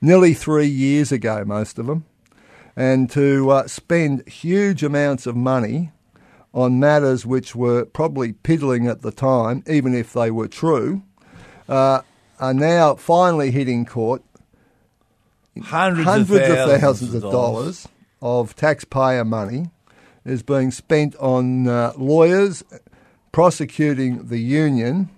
nearly 0.00 0.34
three 0.34 0.66
years 0.66 1.12
ago, 1.12 1.44
most 1.44 1.78
of 1.78 1.86
them, 1.86 2.04
and 2.74 3.10
to 3.10 3.50
uh, 3.50 3.66
spend 3.66 4.26
huge 4.28 4.82
amounts 4.82 5.26
of 5.26 5.36
money 5.36 5.92
on 6.52 6.80
matters 6.80 7.26
which 7.26 7.54
were 7.54 7.84
probably 7.84 8.32
piddling 8.32 8.86
at 8.86 9.02
the 9.02 9.10
time, 9.10 9.62
even 9.66 9.94
if 9.94 10.12
they 10.12 10.30
were 10.30 10.48
true, 10.48 11.02
uh, 11.68 12.00
are 12.38 12.54
now 12.54 12.94
finally 12.94 13.50
hitting 13.50 13.84
court. 13.84 14.22
Hundreds, 15.62 16.04
hundreds 16.04 16.48
of 16.48 16.58
of 16.58 16.80
thousands 16.80 17.14
of 17.14 17.22
dollars 17.22 17.88
of 18.20 18.54
taxpayer 18.56 19.24
money 19.24 19.70
is 20.24 20.42
being 20.42 20.70
spent 20.70 21.14
on 21.16 21.66
uh, 21.66 21.92
lawyers 21.96 22.62
prosecuting 23.32 24.28
the 24.28 24.38
union 24.38 25.08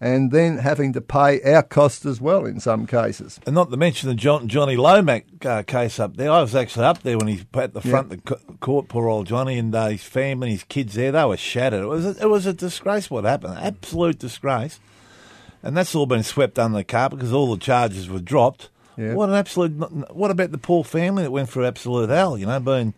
and 0.00 0.30
then 0.30 0.58
having 0.58 0.92
to 0.92 1.00
pay 1.00 1.42
our 1.42 1.62
costs 1.62 2.06
as 2.06 2.20
well 2.20 2.46
in 2.46 2.60
some 2.60 2.86
cases. 2.86 3.40
And 3.46 3.54
not 3.54 3.70
to 3.70 3.76
mention 3.76 4.08
the 4.08 4.14
John, 4.14 4.48
Johnny 4.48 4.76
Lomax 4.76 5.26
uh, 5.44 5.62
case 5.64 5.98
up 5.98 6.16
there. 6.16 6.30
I 6.30 6.40
was 6.40 6.54
actually 6.54 6.84
up 6.84 7.02
there 7.02 7.18
when 7.18 7.28
he 7.28 7.44
at 7.54 7.74
the 7.74 7.80
front 7.80 8.12
of 8.12 8.24
the 8.24 8.36
court. 8.60 8.88
Poor 8.88 9.08
old 9.08 9.26
Johnny 9.26 9.58
and 9.58 9.74
uh, 9.74 9.88
his 9.88 10.04
family, 10.04 10.50
his 10.50 10.64
kids 10.64 10.94
there. 10.94 11.12
They 11.12 11.24
were 11.24 11.36
shattered. 11.36 11.82
It 11.82 11.88
was 11.88 12.06
a, 12.06 12.22
it 12.22 12.28
was 12.28 12.46
a 12.46 12.52
disgrace 12.52 13.10
what 13.10 13.24
happened. 13.24 13.58
Absolute 13.58 14.18
disgrace. 14.18 14.78
And 15.62 15.76
that's 15.76 15.94
all 15.94 16.06
been 16.06 16.22
swept 16.22 16.58
under 16.58 16.78
the 16.78 16.84
carpet 16.84 17.18
because 17.18 17.32
all 17.32 17.52
the 17.52 17.60
charges 17.60 18.08
were 18.08 18.20
dropped. 18.20 18.70
Yeah. 18.96 19.14
What 19.14 19.28
an 19.28 19.34
absolute! 19.34 19.72
What 20.12 20.30
about 20.30 20.50
the 20.50 20.58
poor 20.58 20.82
family 20.84 21.24
that 21.24 21.30
went 21.30 21.48
through 21.48 21.66
absolute 21.66 22.10
hell? 22.10 22.38
You 22.38 22.46
know, 22.46 22.60
being 22.60 22.94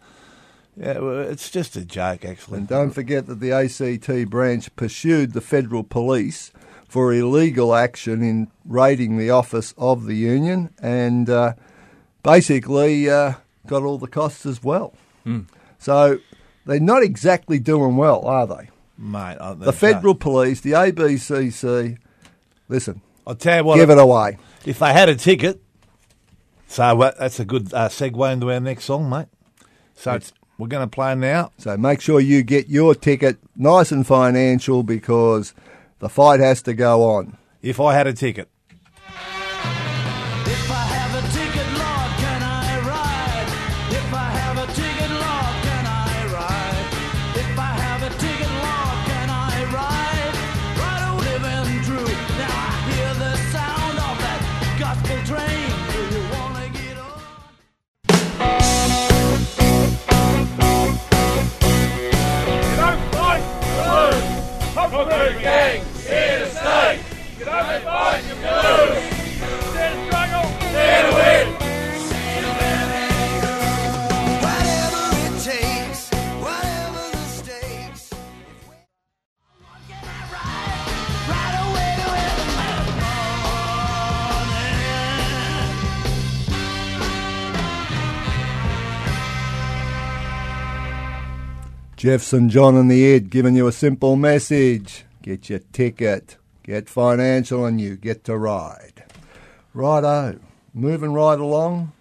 yeah, 0.77 0.99
it's 1.03 1.51
just 1.51 1.77
a 1.77 1.85
joke. 1.85 2.25
Actually, 2.25 2.59
And 2.59 2.69
don't 2.69 2.91
forget 2.91 3.27
that 3.27 3.41
the 3.41 3.53
ACT 3.53 4.31
branch 4.31 4.75
pursued 4.77 5.33
the 5.33 5.41
federal 5.41 5.83
police 5.83 6.53
for 6.91 7.15
illegal 7.15 7.73
action 7.73 8.21
in 8.21 8.49
raiding 8.65 9.17
the 9.17 9.31
office 9.31 9.73
of 9.79 10.07
the 10.07 10.15
union 10.17 10.75
and 10.83 11.31
uh, 11.31 11.53
basically 12.25 13.09
uh, 13.09 13.35
got 13.69 13.85
all 13.85 13.97
the 13.97 14.09
costs 14.09 14.45
as 14.45 14.61
well. 14.65 14.93
So 15.79 16.19
they're 16.67 16.81
not 16.81 17.05
exactly 17.05 17.61
doing 17.61 17.97
well, 17.97 18.23
are 18.27 18.45
they? 18.45 18.71
mate. 18.99 19.39
The 19.59 19.73
federal 19.73 20.17
police, 20.17 20.61
the 20.63 20.73
ABCC, 20.73 21.97
listen, 22.69 23.01
I'll 23.25 23.37
tell 23.37 23.59
you 23.59 23.65
what. 23.65 23.77
give 23.77 23.91
it 23.91 23.99
away. 23.99 24.39
If 24.67 24.81
they 24.81 24.93
had 24.93 25.09
a 25.09 25.15
ticket, 25.15 25.63
so 26.67 27.01
uh, 27.01 27.13
that's 27.17 27.39
a 27.39 27.45
good 27.45 27.73
uh, 27.73 27.89
segue 27.89 28.33
into 28.33 28.51
our 28.51 28.59
next 28.59 28.85
song, 28.85 29.09
mate. 29.09 29.29
So 29.95 30.15
it's, 30.15 30.33
we're 30.59 30.67
going 30.67 30.87
to 30.89 30.93
play 30.93 31.15
now. 31.15 31.53
So 31.57 31.77
make 31.77 32.01
sure 32.01 32.19
you 32.19 32.43
get 32.43 32.69
your 32.69 32.97
ticket 32.97 33.39
nice 33.55 33.93
and 33.93 34.05
financial 34.05 34.83
because 34.83 35.55
the 36.01 36.09
fight 36.09 36.41
has 36.41 36.63
to 36.63 36.75
go 36.75 37.05
on. 37.05 37.37
If 37.63 37.79
I 37.79 37.95
had 37.95 38.07
a 38.07 38.13
ticket, 38.13 38.49
Jeffson 92.01 92.49
John 92.49 92.77
and 92.77 92.91
the 92.91 93.13
Ed 93.13 93.29
giving 93.29 93.55
you 93.55 93.67
a 93.67 93.73
simple 93.73 94.17
message. 94.17 95.05
Get 95.21 95.51
your 95.51 95.59
ticket, 95.59 96.39
get 96.63 96.89
financial, 96.89 97.67
and 97.67 97.79
you 97.79 97.95
get 97.97 98.25
to 98.25 98.39
ride. 98.39 99.05
Righto, 99.75 100.41
moving 100.73 101.13
right 101.13 101.39
along. 101.39 101.93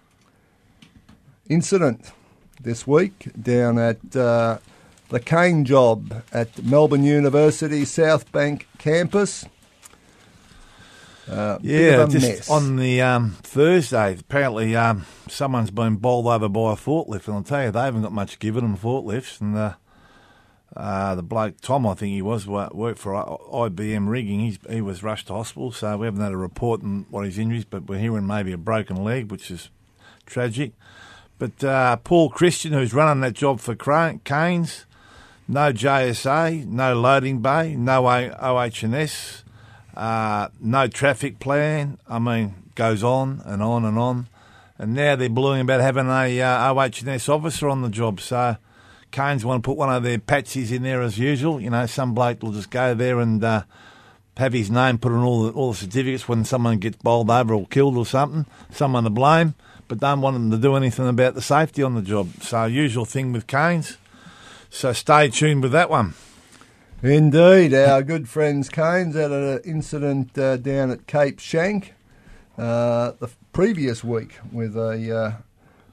Incident 1.49 2.13
this 2.61 2.87
week 2.87 3.27
down 3.41 3.77
at 3.77 4.15
uh, 4.15 4.59
the 5.09 5.19
Kane 5.19 5.65
job 5.65 6.23
at 6.31 6.63
Melbourne 6.63 7.03
University 7.03 7.83
South 7.83 8.31
Bank 8.31 8.69
campus. 8.77 9.43
Uh, 11.29 11.59
yeah, 11.61 12.05
just 12.05 12.25
mess. 12.25 12.49
on 12.49 12.77
the 12.77 13.01
um, 13.01 13.31
Thursday, 13.43 14.15
apparently 14.17 14.77
um, 14.77 15.05
someone's 15.27 15.71
been 15.71 15.97
bowled 15.97 16.27
over 16.27 16.47
by 16.47 16.71
a 16.71 16.77
forklift, 16.77 17.27
and 17.27 17.35
I'll 17.35 17.43
tell 17.43 17.65
you, 17.65 17.71
they 17.71 17.81
haven't 17.81 18.03
got 18.03 18.13
much 18.13 18.39
given 18.39 18.63
them 18.63 18.77
forklifts. 18.77 19.41
And 19.41 19.57
uh, 19.57 19.73
uh, 20.75 21.15
the 21.15 21.23
bloke 21.23 21.59
Tom, 21.61 21.87
I 21.87 21.93
think 21.95 22.13
he 22.13 22.21
was 22.21 22.47
worked 22.47 22.99
for 22.99 23.13
IBM 23.13 24.07
rigging. 24.07 24.39
He's, 24.39 24.59
he 24.69 24.81
was 24.81 25.03
rushed 25.03 25.27
to 25.27 25.33
hospital, 25.33 25.71
so 25.71 25.97
we 25.97 26.05
haven't 26.05 26.21
had 26.21 26.31
a 26.31 26.37
report 26.37 26.83
on 26.83 27.05
what 27.09 27.25
his 27.25 27.37
injuries, 27.37 27.65
but 27.65 27.87
we're 27.87 27.99
hearing 27.99 28.27
maybe 28.27 28.51
a 28.51 28.57
broken 28.57 29.03
leg, 29.03 29.31
which 29.31 29.49
is 29.49 29.69
tragic. 30.25 30.73
But 31.39 31.63
uh, 31.63 31.95
Paul 31.97 32.29
Christian, 32.29 32.73
who's 32.73 32.93
running 32.93 33.21
that 33.21 33.33
job 33.33 33.59
for 33.59 33.75
Kanes, 33.75 34.85
no 35.47 35.73
JSA, 35.73 36.65
no 36.65 36.99
loading 36.99 37.41
bay, 37.41 37.75
no 37.75 38.07
O- 38.07 38.69
Uh, 39.95 40.47
no 40.61 40.87
traffic 40.87 41.39
plan. 41.39 41.97
I 42.07 42.19
mean, 42.19 42.55
goes 42.75 43.03
on 43.03 43.41
and 43.45 43.61
on 43.63 43.83
and 43.85 43.97
on. 43.97 44.27
And 44.77 44.93
now 44.93 45.15
they're 45.15 45.27
bluing 45.29 45.61
about 45.61 45.81
having 45.81 46.07
a 46.07 46.41
uh, 46.41 46.73
OH&S 46.73 47.27
officer 47.27 47.67
on 47.67 47.81
the 47.81 47.89
job. 47.89 48.21
So 48.21 48.55
Kanes 49.11 49.43
want 49.43 49.63
to 49.63 49.67
put 49.67 49.77
one 49.77 49.93
of 49.93 50.03
their 50.03 50.19
patsies 50.19 50.71
in 50.71 50.83
there 50.83 51.01
as 51.01 51.17
usual. 51.17 51.59
You 51.59 51.69
know, 51.69 51.85
some 51.85 52.13
bloke 52.13 52.43
will 52.43 52.51
just 52.51 52.69
go 52.69 52.93
there 52.93 53.19
and 53.19 53.43
uh, 53.43 53.63
have 54.37 54.53
his 54.53 54.69
name 54.69 54.97
put 54.97 55.11
on 55.11 55.23
all 55.23 55.43
the, 55.43 55.51
all 55.51 55.71
the 55.71 55.77
certificates 55.77 56.27
when 56.27 56.45
someone 56.45 56.77
gets 56.77 56.97
bowled 56.97 57.29
over 57.29 57.53
or 57.53 57.67
killed 57.67 57.97
or 57.97 58.05
something. 58.05 58.45
Someone 58.71 59.03
to 59.03 59.09
blame, 59.09 59.55
but 59.87 59.99
don't 59.99 60.21
want 60.21 60.35
them 60.35 60.51
to 60.51 60.57
do 60.57 60.75
anything 60.75 61.07
about 61.07 61.35
the 61.35 61.41
safety 61.41 61.83
on 61.83 61.95
the 61.95 62.01
job. 62.01 62.29
So 62.41 62.65
usual 62.65 63.05
thing 63.05 63.33
with 63.33 63.47
Kanes. 63.47 63.97
So 64.69 64.93
stay 64.93 65.29
tuned 65.29 65.63
with 65.63 65.71
that 65.71 65.89
one. 65.89 66.13
Indeed, 67.01 67.73
our 67.73 68.03
good 68.03 68.27
friends 68.27 68.69
Kanes 68.69 69.15
had 69.15 69.31
an 69.31 69.61
incident 69.63 70.37
uh, 70.37 70.57
down 70.57 70.91
at 70.91 71.07
Cape 71.07 71.37
Schanck 71.37 71.91
uh, 72.57 73.13
the 73.19 73.29
previous 73.53 74.03
week 74.03 74.37
with 74.51 74.75
a 74.75 75.17
uh, 75.17 75.33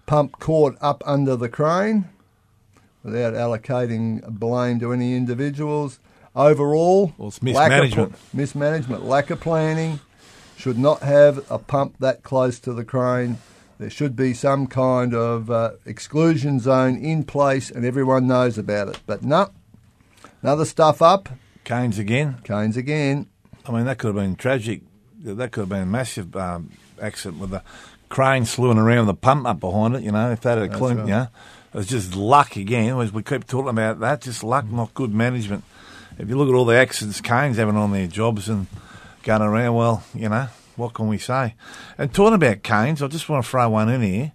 pump 0.06 0.38
caught 0.40 0.76
up 0.80 1.02
under 1.06 1.36
the 1.36 1.48
crane 1.48 2.08
without 3.06 3.34
allocating 3.34 4.26
blame 4.28 4.80
to 4.80 4.92
any 4.92 5.14
individuals. 5.14 6.00
Overall, 6.34 7.14
Well, 7.16 7.28
it's 7.28 7.42
lack 7.42 7.70
of 7.70 7.84
mismanagement. 7.84 8.14
mismanagement, 8.34 9.04
lack 9.06 9.30
of 9.30 9.40
planning. 9.40 10.00
Should 10.58 10.76
not 10.78 11.02
have 11.02 11.50
a 11.50 11.58
pump 11.58 11.96
that 12.00 12.22
close 12.22 12.58
to 12.60 12.72
the 12.72 12.84
crane. 12.84 13.38
There 13.78 13.90
should 13.90 14.16
be 14.16 14.34
some 14.34 14.66
kind 14.66 15.14
of 15.14 15.50
uh, 15.50 15.72
exclusion 15.84 16.60
zone 16.60 16.96
in 16.96 17.24
place, 17.24 17.70
and 17.70 17.84
everyone 17.84 18.26
knows 18.26 18.58
about 18.58 18.88
it. 18.88 19.00
But 19.06 19.22
no, 19.22 19.50
another 20.42 20.64
stuff 20.64 21.00
up. 21.00 21.28
Kanes 21.64 21.98
again. 21.98 22.38
Kanes 22.42 22.76
again. 22.76 23.28
I 23.66 23.72
mean, 23.72 23.84
that 23.84 23.98
could 23.98 24.08
have 24.08 24.16
been 24.16 24.36
tragic. 24.36 24.82
That 25.22 25.52
could 25.52 25.62
have 25.62 25.68
been 25.68 25.82
a 25.82 25.86
massive 25.86 26.34
um, 26.36 26.70
accident 27.00 27.40
with 27.40 27.50
the 27.50 27.62
crane 28.08 28.44
slewing 28.44 28.78
around 28.78 29.06
with 29.06 29.16
the 29.16 29.20
pump 29.20 29.46
up 29.46 29.60
behind 29.60 29.96
it. 29.96 30.02
You 30.02 30.12
know, 30.12 30.30
if 30.32 30.40
that 30.42 30.58
had 30.58 30.72
clean, 30.72 30.98
right. 30.98 31.06
you 31.06 31.12
know, 31.12 31.28
it 31.76 31.80
was 31.80 31.88
just 31.88 32.16
luck 32.16 32.56
again. 32.56 32.98
As 32.98 33.12
we 33.12 33.22
keep 33.22 33.46
talking 33.46 33.68
about 33.68 34.00
that, 34.00 34.22
just 34.22 34.42
luck, 34.42 34.64
not 34.64 34.94
good 34.94 35.12
management. 35.12 35.62
If 36.18 36.26
you 36.26 36.38
look 36.38 36.48
at 36.48 36.54
all 36.54 36.64
the 36.64 36.74
accidents 36.74 37.20
Kanes 37.20 37.56
having 37.56 37.76
on 37.76 37.92
their 37.92 38.06
jobs 38.06 38.48
and 38.48 38.66
going 39.24 39.42
around, 39.42 39.74
well, 39.74 40.02
you 40.14 40.30
know, 40.30 40.48
what 40.76 40.94
can 40.94 41.06
we 41.06 41.18
say? 41.18 41.54
And 41.98 42.14
talking 42.14 42.32
about 42.32 42.62
Kanes, 42.62 43.02
I 43.02 43.08
just 43.08 43.28
want 43.28 43.44
to 43.44 43.50
throw 43.50 43.68
one 43.68 43.90
in 43.90 44.00
here. 44.00 44.32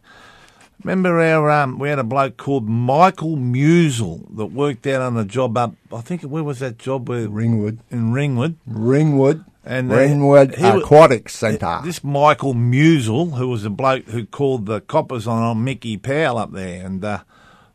Remember 0.83 1.19
our 1.19 1.50
um, 1.50 1.79
we 1.79 1.89
had 1.89 1.98
a 1.98 2.03
bloke 2.03 2.38
called 2.38 2.69
Michael 2.69 3.38
Musel 3.38 4.24
that 4.38 4.51
worked 4.51 4.86
out 4.86 5.01
on 5.01 5.17
a 5.17 5.25
job 5.25 5.57
up. 5.57 5.74
I 5.91 6.01
think 6.01 6.21
where 6.21 6.43
was 6.43 6.60
that 6.60 6.77
job? 6.77 7.10
Where 7.10 7.27
Ringwood. 7.27 7.79
in 7.89 8.13
Ringwood. 8.13 8.57
Ringwood. 8.67 9.45
And, 9.63 9.91
uh, 9.91 9.96
Ringwood 9.96 10.56
he 10.56 10.63
wa- 10.63 10.77
Aquatic 10.77 11.30
Centre. 11.30 11.82
This 11.84 12.03
Michael 12.03 12.53
Musel, 12.56 13.38
who 13.38 13.48
was 13.48 13.63
a 13.63 13.70
bloke 13.70 14.06
who 14.06 14.25
called 14.25 14.65
the 14.65 14.82
coppers 14.82 15.27
on, 15.27 15.63
Mickey 15.63 15.98
Powell 15.98 16.38
up 16.38 16.51
there, 16.51 16.84
and 16.86 17.03
uh, 17.06 17.20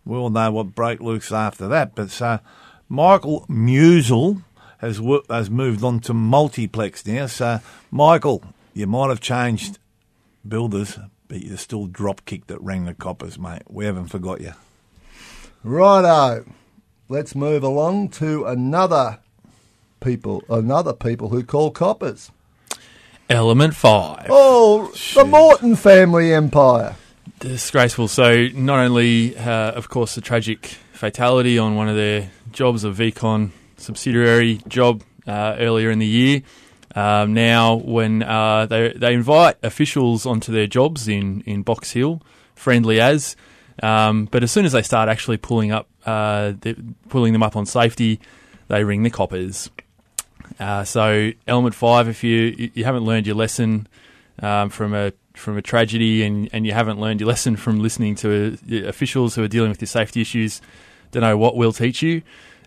we 0.05 0.17
all 0.17 0.31
know 0.31 0.51
what 0.51 0.75
broke 0.75 1.01
loose 1.01 1.31
after 1.31 1.69
that. 1.69 1.95
But 1.95 2.11
so 2.11 2.41
Michael 2.89 3.47
Musel 3.49 4.43
has 4.79 5.01
has 5.31 5.49
moved 5.49 5.85
on 5.85 6.01
to 6.01 6.13
multiplex 6.15 7.07
now. 7.07 7.27
So 7.27 7.61
Michael, 7.91 8.43
you 8.75 8.87
might 8.87 9.09
have 9.09 9.21
changed 9.21 9.79
builders, 10.47 10.99
but 11.29 11.43
you're 11.43 11.57
still 11.57 11.87
drop 11.87 12.25
kicked 12.25 12.51
at 12.51 12.61
rang 12.63 12.85
the 12.85 12.95
coppers, 12.95 13.39
mate. 13.39 13.63
We 13.69 13.85
haven't 13.85 14.09
forgot 14.09 14.41
you. 14.41 14.53
Righto. 15.63 16.45
Let's 17.09 17.37
move 17.37 17.63
along 17.63 18.09
to 18.11 18.45
another 18.47 19.21
people, 20.01 20.45
another 20.49 20.93
people 20.93 21.29
who 21.29 21.43
call 21.43 21.71
coppers. 21.71 22.31
Element 23.29 23.75
5. 23.75 24.27
Oh, 24.31 24.93
the 25.15 25.25
Morton 25.25 25.75
family 25.75 26.33
empire. 26.33 26.95
Disgraceful. 27.41 28.09
So, 28.09 28.49
not 28.55 28.79
only, 28.79 29.37
uh, 29.37 29.73
of 29.73 29.89
course, 29.89 30.15
the 30.15 30.21
tragic 30.21 30.67
fatality 30.93 31.59
on 31.59 31.75
one 31.75 31.89
of 31.89 31.97
their 31.97 32.31
jobs, 32.53 32.85
a 32.85 32.91
VCon 32.91 33.51
subsidiary 33.77 34.61
job 34.69 35.03
uh, 35.27 35.57
earlier 35.59 35.91
in 35.91 35.99
the 35.99 36.07
year. 36.07 36.43
Um, 36.95 37.35
now, 37.35 37.75
when 37.75 38.23
uh, 38.23 38.67
they 38.67 38.93
they 38.97 39.13
invite 39.13 39.57
officials 39.63 40.25
onto 40.25 40.51
their 40.51 40.67
jobs 40.67 41.09
in, 41.09 41.43
in 41.43 41.63
Box 41.63 41.93
Hill, 41.93 42.23
friendly 42.55 43.01
as, 43.01 43.37
um, 43.83 44.27
but 44.27 44.43
as 44.43 44.51
soon 44.51 44.65
as 44.65 44.73
they 44.73 44.83
start 44.83 45.09
actually 45.09 45.37
pulling 45.37 45.73
up, 45.73 45.89
uh, 46.07 46.55
pulling 47.09 47.33
them 47.33 47.43
up 47.43 47.57
on 47.57 47.67
safety, 47.67 48.21
they 48.69 48.83
ring 48.83 49.03
the 49.03 49.11
coppers. 49.11 49.71
Uh, 50.59 50.85
so, 50.85 51.33
element 51.47 51.75
five, 51.75 52.09
if 52.09 52.25
you 52.25 52.71
you 52.75 52.85
haven't 52.85 53.05
learned 53.05 53.27
your 53.27 53.37
lesson 53.37 53.87
um, 54.43 54.71
from 54.71 54.95
a 54.95 55.13
from 55.35 55.59
a 55.59 55.63
tragedy, 55.63 56.23
and, 56.23 56.49
and 56.53 56.67
you 56.67 56.73
haven't 56.73 56.99
learned 56.99 57.21
your 57.21 57.29
lesson 57.29 57.57
from 57.57 57.81
listening 57.81 58.15
to 58.17 58.59
uh, 58.73 58.89
officials 58.89 59.35
who 59.35 59.43
are 59.43 59.49
dealing 59.49 59.69
with 59.69 59.81
your 59.81 59.87
safety 59.87 60.21
issues, 60.21 60.63
don't 61.11 61.23
know 61.23 61.37
what 61.37 61.57
will 61.57 61.73
teach 61.73 62.03
you. 62.03 62.23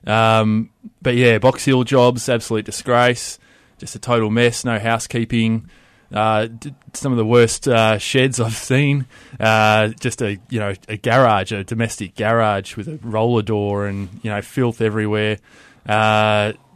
Um, 0.05 0.69
but 1.01 1.15
yeah, 1.15 1.39
Box 1.39 1.65
Hill 1.65 1.83
jobs, 1.83 2.29
absolute 2.29 2.65
disgrace, 2.65 3.39
just 3.79 3.95
a 3.95 3.99
total 3.99 4.29
mess, 4.29 4.63
no 4.63 4.79
housekeeping. 4.79 5.69
Uh, 6.13 6.47
some 6.93 7.11
of 7.11 7.17
the 7.17 7.25
worst 7.25 7.67
uh, 7.67 7.97
sheds 7.97 8.39
I've 8.39 8.53
seen. 8.55 9.05
Uh, 9.39 9.89
just 9.99 10.21
a 10.21 10.39
you 10.49 10.59
know 10.59 10.73
a 10.87 10.97
garage, 10.97 11.51
a 11.51 11.63
domestic 11.63 12.15
garage 12.15 12.75
with 12.75 12.87
a 12.87 12.99
roller 13.01 13.41
door 13.41 13.87
and 13.87 14.09
you 14.23 14.29
know 14.29 14.41
filth 14.41 14.81
everywhere. 14.81 15.37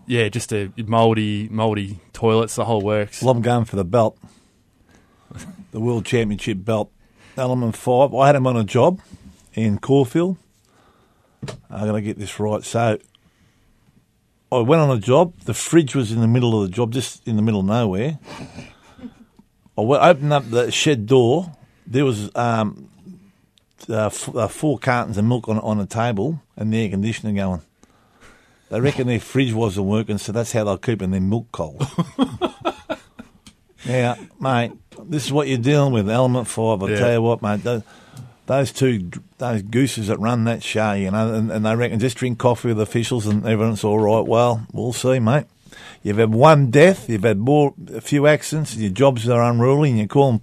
Yeah, 0.05 0.27
just 0.29 0.51
a 0.53 0.71
mouldy, 0.77 1.47
mouldy 1.49 1.99
toilets. 2.11 2.55
The 2.55 2.65
whole 2.65 2.81
works. 2.81 3.21
Well, 3.21 3.31
I'm 3.31 3.41
going 3.41 3.65
for 3.65 3.77
the 3.77 3.85
belt, 3.85 4.17
the 5.71 5.79
World 5.79 6.05
Championship 6.05 6.63
belt, 6.63 6.91
Element 7.37 7.75
Five. 7.77 8.13
I 8.13 8.27
had 8.27 8.35
him 8.35 8.45
on 8.45 8.57
a 8.57 8.63
job 8.65 8.99
in 9.53 9.77
Caulfield. 9.79 10.37
I'm 11.69 11.87
going 11.87 11.95
to 11.95 12.01
get 12.01 12.17
this 12.17 12.39
right. 12.39 12.63
So 12.63 12.99
I 14.51 14.59
went 14.59 14.81
on 14.81 14.95
a 14.95 14.99
job. 14.99 15.33
The 15.45 15.53
fridge 15.53 15.95
was 15.95 16.11
in 16.11 16.21
the 16.21 16.27
middle 16.27 16.61
of 16.61 16.69
the 16.69 16.73
job, 16.75 16.91
just 16.91 17.27
in 17.27 17.35
the 17.37 17.41
middle 17.41 17.61
of 17.61 17.65
nowhere. 17.65 18.19
I 19.77 19.81
went, 19.81 20.03
opened 20.03 20.33
up 20.33 20.49
the 20.49 20.71
shed 20.71 21.07
door. 21.07 21.51
There 21.87 22.05
was 22.05 22.29
um, 22.35 22.89
uh, 23.89 24.05
f- 24.05 24.35
uh, 24.35 24.47
four 24.47 24.77
cartons 24.79 25.17
of 25.17 25.25
milk 25.25 25.49
on 25.49 25.59
on 25.59 25.79
a 25.79 25.85
table 25.85 26.41
and 26.55 26.71
the 26.71 26.83
air 26.83 26.89
conditioner 26.89 27.33
going. 27.33 27.61
They 28.73 28.81
reckon 28.81 29.05
their 29.05 29.19
fridge 29.19 29.53
wasn't 29.53 29.85
working, 29.85 30.17
so 30.17 30.31
that's 30.31 30.51
how 30.51 30.63
they're 30.63 30.77
keeping 30.77 31.11
their 31.11 31.21
milk 31.21 31.45
cold. 31.51 31.85
Yeah, 33.85 34.15
mate, 34.39 34.71
this 35.03 35.25
is 35.27 35.31
what 35.31 35.47
you're 35.47 35.59
dealing 35.59 35.93
with, 35.93 36.09
Element 36.09 36.47
5. 36.47 36.81
I'll 36.81 36.89
Yeah. 36.89 36.97
tell 36.97 37.11
you 37.13 37.21
what, 37.21 37.43
mate, 37.43 37.63
those, 37.63 37.83
those 38.47 38.71
two, 38.71 39.11
those 39.37 39.61
gooses 39.61 40.07
that 40.07 40.17
run 40.19 40.45
that 40.45 40.63
show, 40.63 40.93
you 40.93 41.11
know, 41.11 41.35
and, 41.35 41.51
and 41.51 41.63
they 41.63 41.75
reckon 41.75 41.99
just 41.99 42.17
drink 42.17 42.39
coffee 42.39 42.69
with 42.69 42.81
officials 42.81 43.27
and 43.27 43.45
everything's 43.45 43.83
all 43.83 43.99
right. 43.99 44.25
Well, 44.25 44.65
we'll 44.73 44.91
see, 44.91 45.19
mate. 45.19 45.45
You've 46.01 46.17
had 46.17 46.33
one 46.33 46.71
death, 46.71 47.07
you've 47.07 47.21
had 47.23 47.37
more, 47.37 47.75
a 47.93 48.01
few 48.01 48.25
accidents, 48.25 48.75
your 48.75 48.89
jobs 48.89 49.29
are 49.29 49.43
unruly, 49.43 49.91
and 49.91 49.99
you 49.99 50.07
call 50.07 50.31
them 50.31 50.41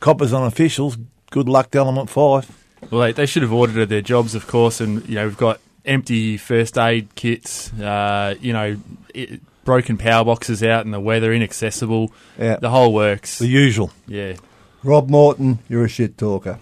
coppers 0.00 0.32
on 0.32 0.46
officials. 0.46 0.96
Good 1.30 1.50
luck 1.50 1.70
to 1.72 1.78
Element 1.80 2.08
5. 2.08 2.64
Well, 2.90 3.02
they, 3.02 3.12
they 3.12 3.26
should 3.26 3.42
have 3.42 3.52
audited 3.52 3.90
their 3.90 4.00
jobs, 4.00 4.34
of 4.34 4.46
course, 4.46 4.80
and 4.80 5.06
you 5.06 5.16
know 5.16 5.26
we've 5.26 5.36
got 5.36 5.60
empty 5.88 6.36
first 6.36 6.78
aid 6.78 7.14
kits, 7.14 7.72
uh, 7.74 8.34
you 8.40 8.52
know, 8.52 8.76
i 9.14 9.40
broken 9.64 9.98
power 9.98 10.24
boxes 10.24 10.62
out 10.62 10.86
in 10.86 10.92
the 10.92 11.00
weather, 11.00 11.30
inaccessible. 11.30 12.10
Yeah. 12.38 12.56
The 12.56 12.70
whole 12.70 12.94
works. 12.94 13.38
The 13.38 13.48
usual. 13.48 13.90
Yeah. 14.06 14.36
Rob 14.82 15.10
Morton, 15.10 15.58
you're 15.68 15.84
a 15.84 15.88
shit 15.88 16.16
talker. 16.16 16.58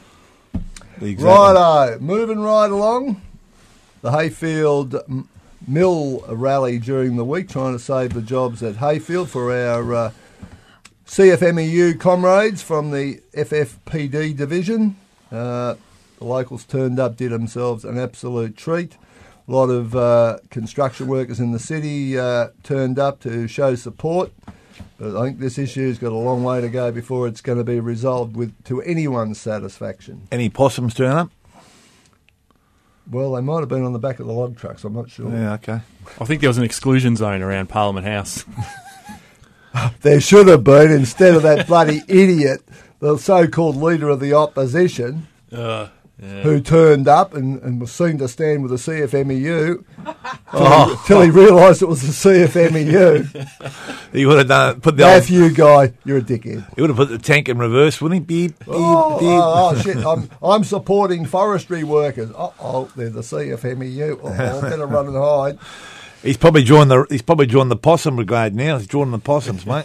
The 0.99 1.07
exact- 1.07 1.25
Righto, 1.25 1.99
moving 2.01 2.41
right 2.41 2.69
along. 2.71 3.23
The 4.03 4.11
Heyfield 4.11 5.01
M- 5.09 5.29
Mill 5.69 6.25
rally 6.29 6.79
during 6.81 7.17
the 7.17 7.25
week, 7.25 7.49
trying 7.49 7.75
to 7.75 7.79
save 7.79 8.13
the 8.13 8.23
jobs 8.23 8.61
at 8.63 8.77
Heyfield 8.77 9.29
for 9.29 9.53
our 9.55 9.95
uh, 9.95 10.13
CFMEU 11.07 12.01
comrades 12.01 12.63
from 12.63 12.91
the 12.91 13.21
FFPD 13.35 14.37
division. 14.37 14.97
Uh, 15.31 15.75
the 16.19 16.25
locals 16.25 16.65
turned 16.65 16.99
up, 16.99 17.17
did 17.17 17.31
themselves 17.31 17.85
an 17.85 17.99
absolute 17.99 18.57
treat. 18.57 18.97
A 19.49 19.53
lot 19.53 19.71
of 19.71 19.95
uh, 19.95 20.39
construction 20.51 21.07
workers 21.07 21.39
in 21.39 21.53
the 21.53 21.59
city 21.59 22.19
uh, 22.19 22.49
turned 22.63 22.99
up 22.99 23.21
to 23.21 23.47
show 23.47 23.75
support. 23.75 24.33
But 24.99 25.17
I 25.17 25.27
think 25.27 25.39
this 25.39 25.59
issue's 25.59 25.99
got 25.99 26.13
a 26.13 26.17
long 26.17 26.43
way 26.43 26.61
to 26.61 26.69
go 26.69 26.91
before 26.91 27.29
it's 27.29 27.41
going 27.41 27.59
to 27.59 27.65
be 27.65 27.79
resolved 27.81 28.37
with 28.37 28.53
to 28.65 28.83
anyone's 28.83 29.41
satisfaction. 29.41 30.27
Any 30.33 30.49
possums 30.49 30.95
turn 30.95 31.13
up? 31.13 31.31
Well, 33.11 33.33
they 33.33 33.41
might 33.41 33.61
have 33.61 33.69
been 33.69 33.85
on 33.85 33.93
the 33.93 34.01
back 34.01 34.19
of 34.19 34.27
the 34.27 34.33
log 34.33 34.57
trucks. 34.57 34.83
I'm 34.83 34.95
not 34.95 35.11
sure. 35.11 35.31
Yeah, 35.31 35.53
okay. 35.55 35.81
I 36.21 36.25
think 36.25 36.41
there 36.41 36.51
was 36.51 36.59
an 36.59 36.65
exclusion 36.65 37.15
zone 37.15 37.41
around 37.41 37.69
Parliament 37.69 38.07
House. 38.07 38.45
There 40.01 40.21
should 40.21 40.49
have 40.49 40.65
been 40.65 40.91
instead 40.91 41.35
of 41.35 41.43
that 41.43 41.67
bloody 41.67 42.03
idiot, 42.09 42.63
the 43.01 43.19
so-called 43.19 43.77
leader 43.77 44.09
of 44.09 44.21
the 44.21 44.33
opposition. 44.33 45.29
Uh, 45.53 45.89
who 46.19 46.61
turned 46.61 47.07
up 47.09 47.35
and, 47.35 47.61
and 47.63 47.81
was 47.81 47.93
seen 47.93 48.17
to 48.19 48.27
stand 48.29 48.63
with 48.63 48.71
the 48.85 48.93
CFMEU 48.93 49.85
Oh. 50.53 51.03
till 51.07 51.21
he 51.21 51.29
realised 51.31 51.83
it 51.83 51.87
was 51.89 52.03
the 52.03 52.31
CFMEU. 52.31 53.83
He 54.13 54.25
would 54.25 54.39
have 54.39 54.49
done 54.49 54.81
put 54.81 54.97
the 54.97 55.03
old, 55.03 55.13
Matthew 55.15 55.51
guy, 55.51 55.93
you're 56.07 56.19
a 56.19 56.23
dickhead. 56.23 56.65
he 56.75 56.81
would 56.81 56.89
have 56.89 56.97
put 56.97 57.11
the 57.11 57.19
tank 57.19 57.51
in 57.51 57.59
reverse, 57.59 58.01
wouldn't 58.01 58.23
he? 58.23 58.25
Beep, 58.25 58.59
beep, 58.61 58.69
Oh, 58.71 59.19
beep. 59.19 59.29
oh, 59.29 59.73
oh, 59.75 59.79
shit! 59.83 59.97
I'm 60.07 60.31
I'm 60.43 60.65
supporting 60.65 61.27
forestry 61.27 61.85
workers. 61.85 62.31
Oh, 62.35 62.55
oh 62.59 62.91
they're 62.97 63.11
the 63.11 63.21
CFMEU. 63.21 64.19
Oh, 64.23 64.29
oh, 64.29 64.61
better 64.71 64.87
run 64.87 65.09
and 65.09 65.17
hide. 65.17 65.59
He's 66.23 66.39
probably 66.39 66.63
joined 66.65 66.91
the 66.91 67.05
he's 67.11 67.21
probably 67.21 67.47
joined 67.47 67.71
the 67.71 67.77
possum 67.77 68.17
brigade 68.17 68.55
now. 68.55 68.79
He's 68.79 68.87
joining 68.87 69.13
the 69.13 69.19
possums, 69.19 69.67
mate. 69.67 69.85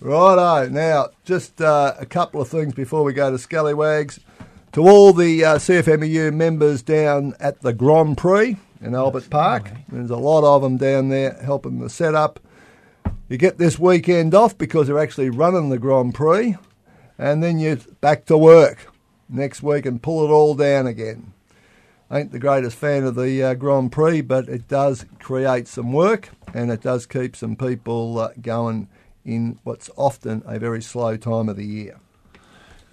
Righto. 0.00 0.68
Now, 0.68 1.08
just 1.24 1.60
uh, 1.62 1.94
a 1.98 2.04
couple 2.04 2.42
of 2.42 2.48
things 2.48 2.74
before 2.74 3.04
we 3.04 3.14
go 3.14 3.30
to 3.30 3.38
Scallywags. 3.38 4.20
To 4.76 4.86
all 4.86 5.14
the 5.14 5.42
uh, 5.42 5.54
CFMEU 5.56 6.34
members 6.34 6.82
down 6.82 7.32
at 7.40 7.62
the 7.62 7.72
Grand 7.72 8.18
Prix 8.18 8.58
in 8.82 8.94
Albert 8.94 9.30
Park, 9.30 9.70
there's 9.88 10.10
a 10.10 10.18
lot 10.18 10.44
of 10.44 10.60
them 10.60 10.76
down 10.76 11.08
there 11.08 11.32
helping 11.42 11.78
the 11.78 11.88
setup. 11.88 12.38
You 13.30 13.38
get 13.38 13.56
this 13.56 13.78
weekend 13.78 14.34
off 14.34 14.58
because 14.58 14.86
they're 14.86 14.98
actually 14.98 15.30
running 15.30 15.70
the 15.70 15.78
Grand 15.78 16.14
Prix, 16.14 16.58
and 17.16 17.42
then 17.42 17.58
you're 17.58 17.78
back 18.02 18.26
to 18.26 18.36
work 18.36 18.92
next 19.30 19.62
week 19.62 19.86
and 19.86 20.02
pull 20.02 20.26
it 20.26 20.30
all 20.30 20.54
down 20.54 20.86
again. 20.86 21.32
Ain't 22.12 22.32
the 22.32 22.38
greatest 22.38 22.76
fan 22.76 23.04
of 23.04 23.14
the 23.14 23.42
uh, 23.42 23.54
Grand 23.54 23.92
Prix, 23.92 24.20
but 24.20 24.46
it 24.46 24.68
does 24.68 25.06
create 25.18 25.68
some 25.68 25.94
work 25.94 26.28
and 26.52 26.70
it 26.70 26.82
does 26.82 27.06
keep 27.06 27.34
some 27.34 27.56
people 27.56 28.18
uh, 28.18 28.28
going 28.42 28.88
in 29.24 29.58
what's 29.64 29.88
often 29.96 30.42
a 30.44 30.58
very 30.58 30.82
slow 30.82 31.16
time 31.16 31.48
of 31.48 31.56
the 31.56 31.64
year. 31.64 31.98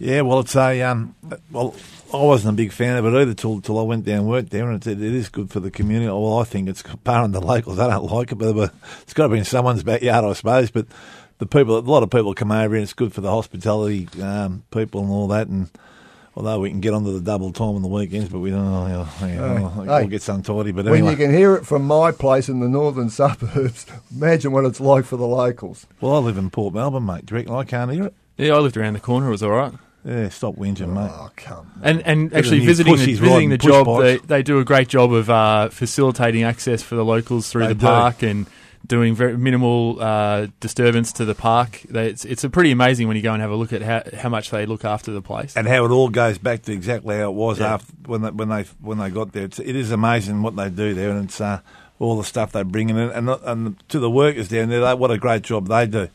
Yeah, 0.04 0.22
well, 0.22 0.40
it's 0.42 0.56
a 0.56 0.82
um. 0.82 1.16
Well, 1.52 1.74
I 2.14 2.18
wasn't 2.18 2.54
a 2.54 2.58
big 2.58 2.72
fan 2.72 2.98
of 2.98 3.06
it 3.06 3.14
either 3.22 3.34
till 3.34 3.62
till 3.62 3.80
I 3.80 3.84
went 3.84 4.06
down 4.06 4.20
and 4.20 4.28
worked 4.28 4.50
there, 4.50 4.68
and 4.70 4.76
it's, 4.76 4.86
it 4.88 5.02
is 5.02 5.30
good 5.30 5.50
for 5.50 5.60
the 5.60 5.72
community. 5.72 6.08
Well, 6.08 6.40
I 6.40 6.44
think 6.44 6.68
it's 6.68 6.84
barring 7.04 7.32
the 7.32 7.40
locals, 7.42 7.80
I 7.80 7.90
don't 7.90 8.12
like 8.12 8.32
it, 8.32 8.36
but, 8.36 8.54
but 8.54 8.74
it's 9.02 9.14
got 9.14 9.24
to 9.28 9.30
be 9.34 9.40
in 9.40 9.46
someone's 9.46 9.82
backyard, 9.84 10.26
I 10.26 10.34
suppose. 10.34 10.70
But 10.72 10.88
the 11.40 11.46
people, 11.46 11.78
a 11.78 11.80
lot 11.80 12.04
of 12.04 12.10
people 12.10 12.34
come 12.34 12.52
over, 12.52 12.76
and 12.76 12.84
it's 12.84 12.94
good 12.94 13.14
for 13.14 13.22
the 13.22 13.32
hospitality 13.32 14.08
um, 14.22 14.64
people 14.72 15.02
and 15.02 15.10
all 15.10 15.28
that. 15.30 15.48
And 15.48 15.70
although 16.36 16.60
we 16.60 16.70
can 16.70 16.82
get 16.82 16.94
onto 16.94 17.14
the 17.14 17.22
double 17.22 17.52
time 17.54 17.76
on 17.76 17.82
the 17.82 17.88
weekends, 17.88 18.28
but 18.30 18.40
we 18.40 18.52
don't. 18.52 18.64
know, 18.66 18.86
you 18.88 18.94
know, 18.94 19.04
Hey, 19.06 19.38
we'll 19.40 20.00
hey. 20.02 20.08
get 20.08 20.28
untidy. 20.28 20.72
But 20.74 20.86
When 20.86 20.96
anyway, 20.96 21.12
you 21.12 21.18
can 21.18 21.32
hear 21.34 21.56
it 21.56 21.66
from 21.66 21.86
my 21.88 22.12
place 22.12 22.50
in 22.50 22.60
the 22.60 22.68
northern 22.68 23.10
suburbs, 23.22 23.86
imagine 24.14 24.52
what 24.52 24.66
it's 24.66 24.82
like 24.82 25.06
for 25.06 25.16
the 25.18 25.26
locals. 25.26 25.88
well, 26.02 26.16
I 26.16 26.20
live 26.20 26.38
in 26.38 26.50
Port 26.50 26.74
Melbourne, 26.74 27.06
mate. 27.06 27.26
Do 27.26 27.34
you 27.36 27.40
reckon 27.40 27.56
I 27.56 27.64
can't 27.64 27.90
hear 27.92 28.04
it? 28.08 28.14
Yeah, 28.38 28.56
I 28.56 28.60
lived 28.60 28.76
around 28.78 28.94
the 28.94 29.00
corner. 29.00 29.28
It 29.28 29.32
was 29.32 29.44
all 29.44 29.52
right. 29.52 29.74
Yeah, 30.06 30.30
stop 30.30 30.56
whinging, 30.56 30.94
mate. 30.94 31.10
Oh, 31.14 31.30
come 31.36 31.58
on. 31.60 31.82
And 31.82 32.02
and 32.06 32.34
actually 32.34 32.60
visiting 32.66 32.96
the, 32.98 33.06
visiting 33.16 33.50
the 33.50 33.58
push 33.58 33.72
job, 33.72 34.02
they, 34.02 34.18
they 34.18 34.44
do 34.44 34.60
a 34.60 34.66
great 34.66 34.90
job 34.90 35.14
of 35.14 35.30
uh, 35.30 35.70
facilitating 35.70 36.44
access 36.44 36.82
for 36.84 36.96
the 36.96 37.06
locals 37.06 37.50
through 37.50 37.64
They 37.64 37.68
the 37.70 37.76
do. 37.76 37.86
park 37.86 38.22
and 38.22 38.46
doing 38.86 39.16
very 39.16 39.38
minimal 39.38 39.98
uh, 40.02 40.48
disturbance 40.60 41.14
to 41.14 41.24
the 41.24 41.34
park. 41.34 41.84
They, 41.90 42.08
it's 42.10 42.26
it's 42.26 42.44
a 42.44 42.50
pretty 42.50 42.72
amazing 42.72 43.08
when 43.08 43.16
you 43.16 43.24
go 43.24 43.32
and 43.32 43.42
have 43.42 43.52
a 43.52 43.56
look 43.56 43.72
at 43.72 43.82
how 43.82 44.04
how 44.18 44.28
much 44.28 44.50
they 44.50 44.66
look 44.66 44.84
after 44.84 45.12
the 45.14 45.22
place. 45.22 45.56
and 45.56 45.68
how 45.70 45.86
it 45.86 45.92
all 45.92 46.10
goes 46.10 46.38
back 46.38 46.64
to 46.64 46.74
exactly 46.74 47.16
how 47.18 47.30
it 47.30 47.36
was 47.36 47.60
Yeah. 47.60 47.76
after 47.76 47.94
when 48.06 48.24
they, 48.24 48.30
when 48.32 48.50
they 48.50 48.64
when 48.82 48.98
they 48.98 49.10
got 49.10 49.32
there. 49.32 49.46
It's, 49.46 49.60
it 49.60 49.76
is 49.76 49.92
amazing 49.92 50.42
what 50.42 50.58
they 50.58 50.70
do 50.70 50.94
there, 50.94 51.12
and 51.12 51.24
it's 51.30 51.40
uh, 51.40 51.62
all 52.00 52.18
the 52.18 52.26
stuff 52.26 52.52
they 52.52 52.64
bring 52.64 52.90
in, 52.90 52.98
and, 52.98 53.30
and 53.30 53.40
and 53.46 53.90
to 53.90 54.00
the 54.00 54.10
workers 54.10 54.50
down 54.50 54.68
there, 54.68 54.82
they, 54.82 54.94
what 54.96 55.12
a 55.12 55.18
great 55.18 55.44
job 55.44 55.68
they 55.70 55.86
do. 55.88 56.10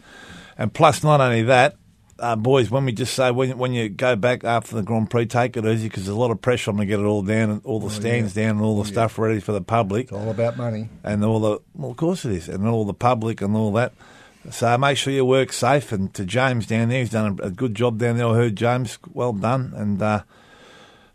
And 0.59 0.71
plus, 0.75 1.03
not 1.03 1.23
only 1.23 1.45
that, 1.45 1.77
uh, 2.19 2.37
boys, 2.37 2.71
when 2.71 2.85
we 2.85 2.93
just 2.93 3.15
say 3.15 3.31
when 3.31 3.57
when 3.59 3.73
you 3.73 3.89
go 3.89 4.17
back 4.17 4.45
after 4.45 4.75
the 4.75 4.83
Grand 4.83 5.11
Prix, 5.11 5.27
take 5.27 5.57
it 5.57 5.65
easy 5.65 5.89
because 5.89 6.05
there's 6.05 6.17
a 6.17 6.21
lot 6.21 6.31
of 6.31 6.41
pressure 6.41 6.71
on 6.71 6.77
to 6.79 6.87
get 6.87 6.99
it 7.01 7.05
all 7.05 7.23
down 7.23 7.51
and 7.51 7.61
all 7.65 7.81
the 7.81 7.91
stands 7.91 8.35
down 8.35 8.51
and 8.57 8.61
all 8.61 8.81
the 8.83 8.89
stuff 8.89 9.19
ready 9.19 9.41
for 9.41 9.53
the 9.53 9.61
public 9.61 10.05
It's 10.05 10.13
all 10.13 10.31
about 10.31 10.57
money. 10.57 10.89
and 11.05 11.25
all 11.25 11.41
the 11.41 11.61
well, 11.75 11.91
of 11.93 11.97
course 11.97 12.25
it 12.25 12.33
is, 12.33 12.49
and 12.49 12.67
all 12.67 12.85
the 12.85 12.95
public 12.95 13.41
and 13.41 13.55
all 13.57 13.73
that. 13.73 13.93
So 14.51 14.79
make 14.79 14.97
sure 14.97 15.13
you 15.13 15.25
work 15.25 15.53
safe. 15.53 15.93
And 15.93 16.13
to 16.15 16.25
James 16.25 16.67
down 16.67 16.89
there, 16.89 17.01
he's 17.01 17.11
done 17.11 17.39
a, 17.43 17.47
a 17.47 17.51
good 17.51 17.75
job 17.75 17.99
down 17.99 18.17
there. 18.17 18.27
I 18.29 18.35
heard 18.35 18.57
James, 18.57 18.99
well 19.13 19.33
done, 19.33 19.73
and 19.77 20.01
uh, 20.01 20.23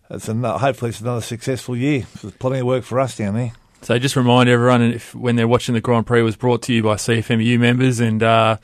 it's 0.09 0.27
another, 0.27 0.59
hopefully 0.59 0.89
it's 0.89 1.01
another 1.01 1.21
successful 1.21 1.75
year. 1.75 2.05
There's 2.21 2.33
plenty 2.35 2.59
of 2.59 2.67
work 2.67 2.83
for 2.83 2.99
us 2.99 3.17
down 3.17 3.33
there. 3.35 3.53
So 3.81 3.97
just 3.99 4.15
remind 4.15 4.47
everyone 4.49 4.81
if 4.81 5.13
when 5.15 5.35
they're 5.35 5.47
watching 5.47 5.73
the 5.73 5.81
Grand 5.81 6.05
Prix 6.05 6.19
it 6.19 6.23
was 6.23 6.35
brought 6.37 6.61
to 6.63 6.73
you 6.73 6.83
by 6.83 6.95
CFMU 6.95 7.59
members 7.59 7.99
and 7.99 8.21
uh, 8.23 8.57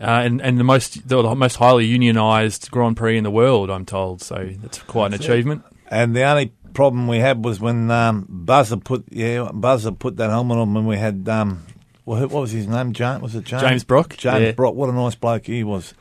uh, 0.00 0.22
and 0.24 0.40
and 0.40 0.58
the 0.58 0.64
most 0.64 1.08
the 1.08 1.34
most 1.34 1.56
highly 1.56 1.88
unionised 1.88 2.70
Grand 2.70 2.96
Prix 2.96 3.18
in 3.18 3.24
the 3.24 3.30
world, 3.30 3.70
I'm 3.70 3.84
told. 3.84 4.22
So 4.22 4.50
that's 4.60 4.78
quite 4.82 5.08
an 5.08 5.14
achievement. 5.14 5.64
And 5.88 6.14
the 6.14 6.22
only 6.22 6.52
problem 6.74 7.08
we 7.08 7.18
had 7.18 7.44
was 7.44 7.58
when 7.58 7.90
um, 7.90 8.26
Buzzer 8.28 8.76
put 8.76 9.04
yeah 9.10 9.50
Buzzer 9.52 9.90
put 9.90 10.16
that 10.18 10.30
helmet 10.30 10.58
on 10.58 10.74
when 10.74 10.86
we 10.86 10.96
had 10.96 11.28
um, 11.28 11.64
what 12.04 12.30
was 12.30 12.52
his 12.52 12.68
name? 12.68 12.92
James 12.92 13.22
was 13.22 13.34
it 13.34 13.44
James? 13.44 13.62
James 13.62 13.84
Brock, 13.84 14.16
James 14.16 14.40
yeah. 14.42 14.52
Brock. 14.52 14.74
What 14.74 14.88
a 14.88 14.92
nice 14.92 15.14
bloke 15.14 15.46
he 15.46 15.64
was. 15.64 15.94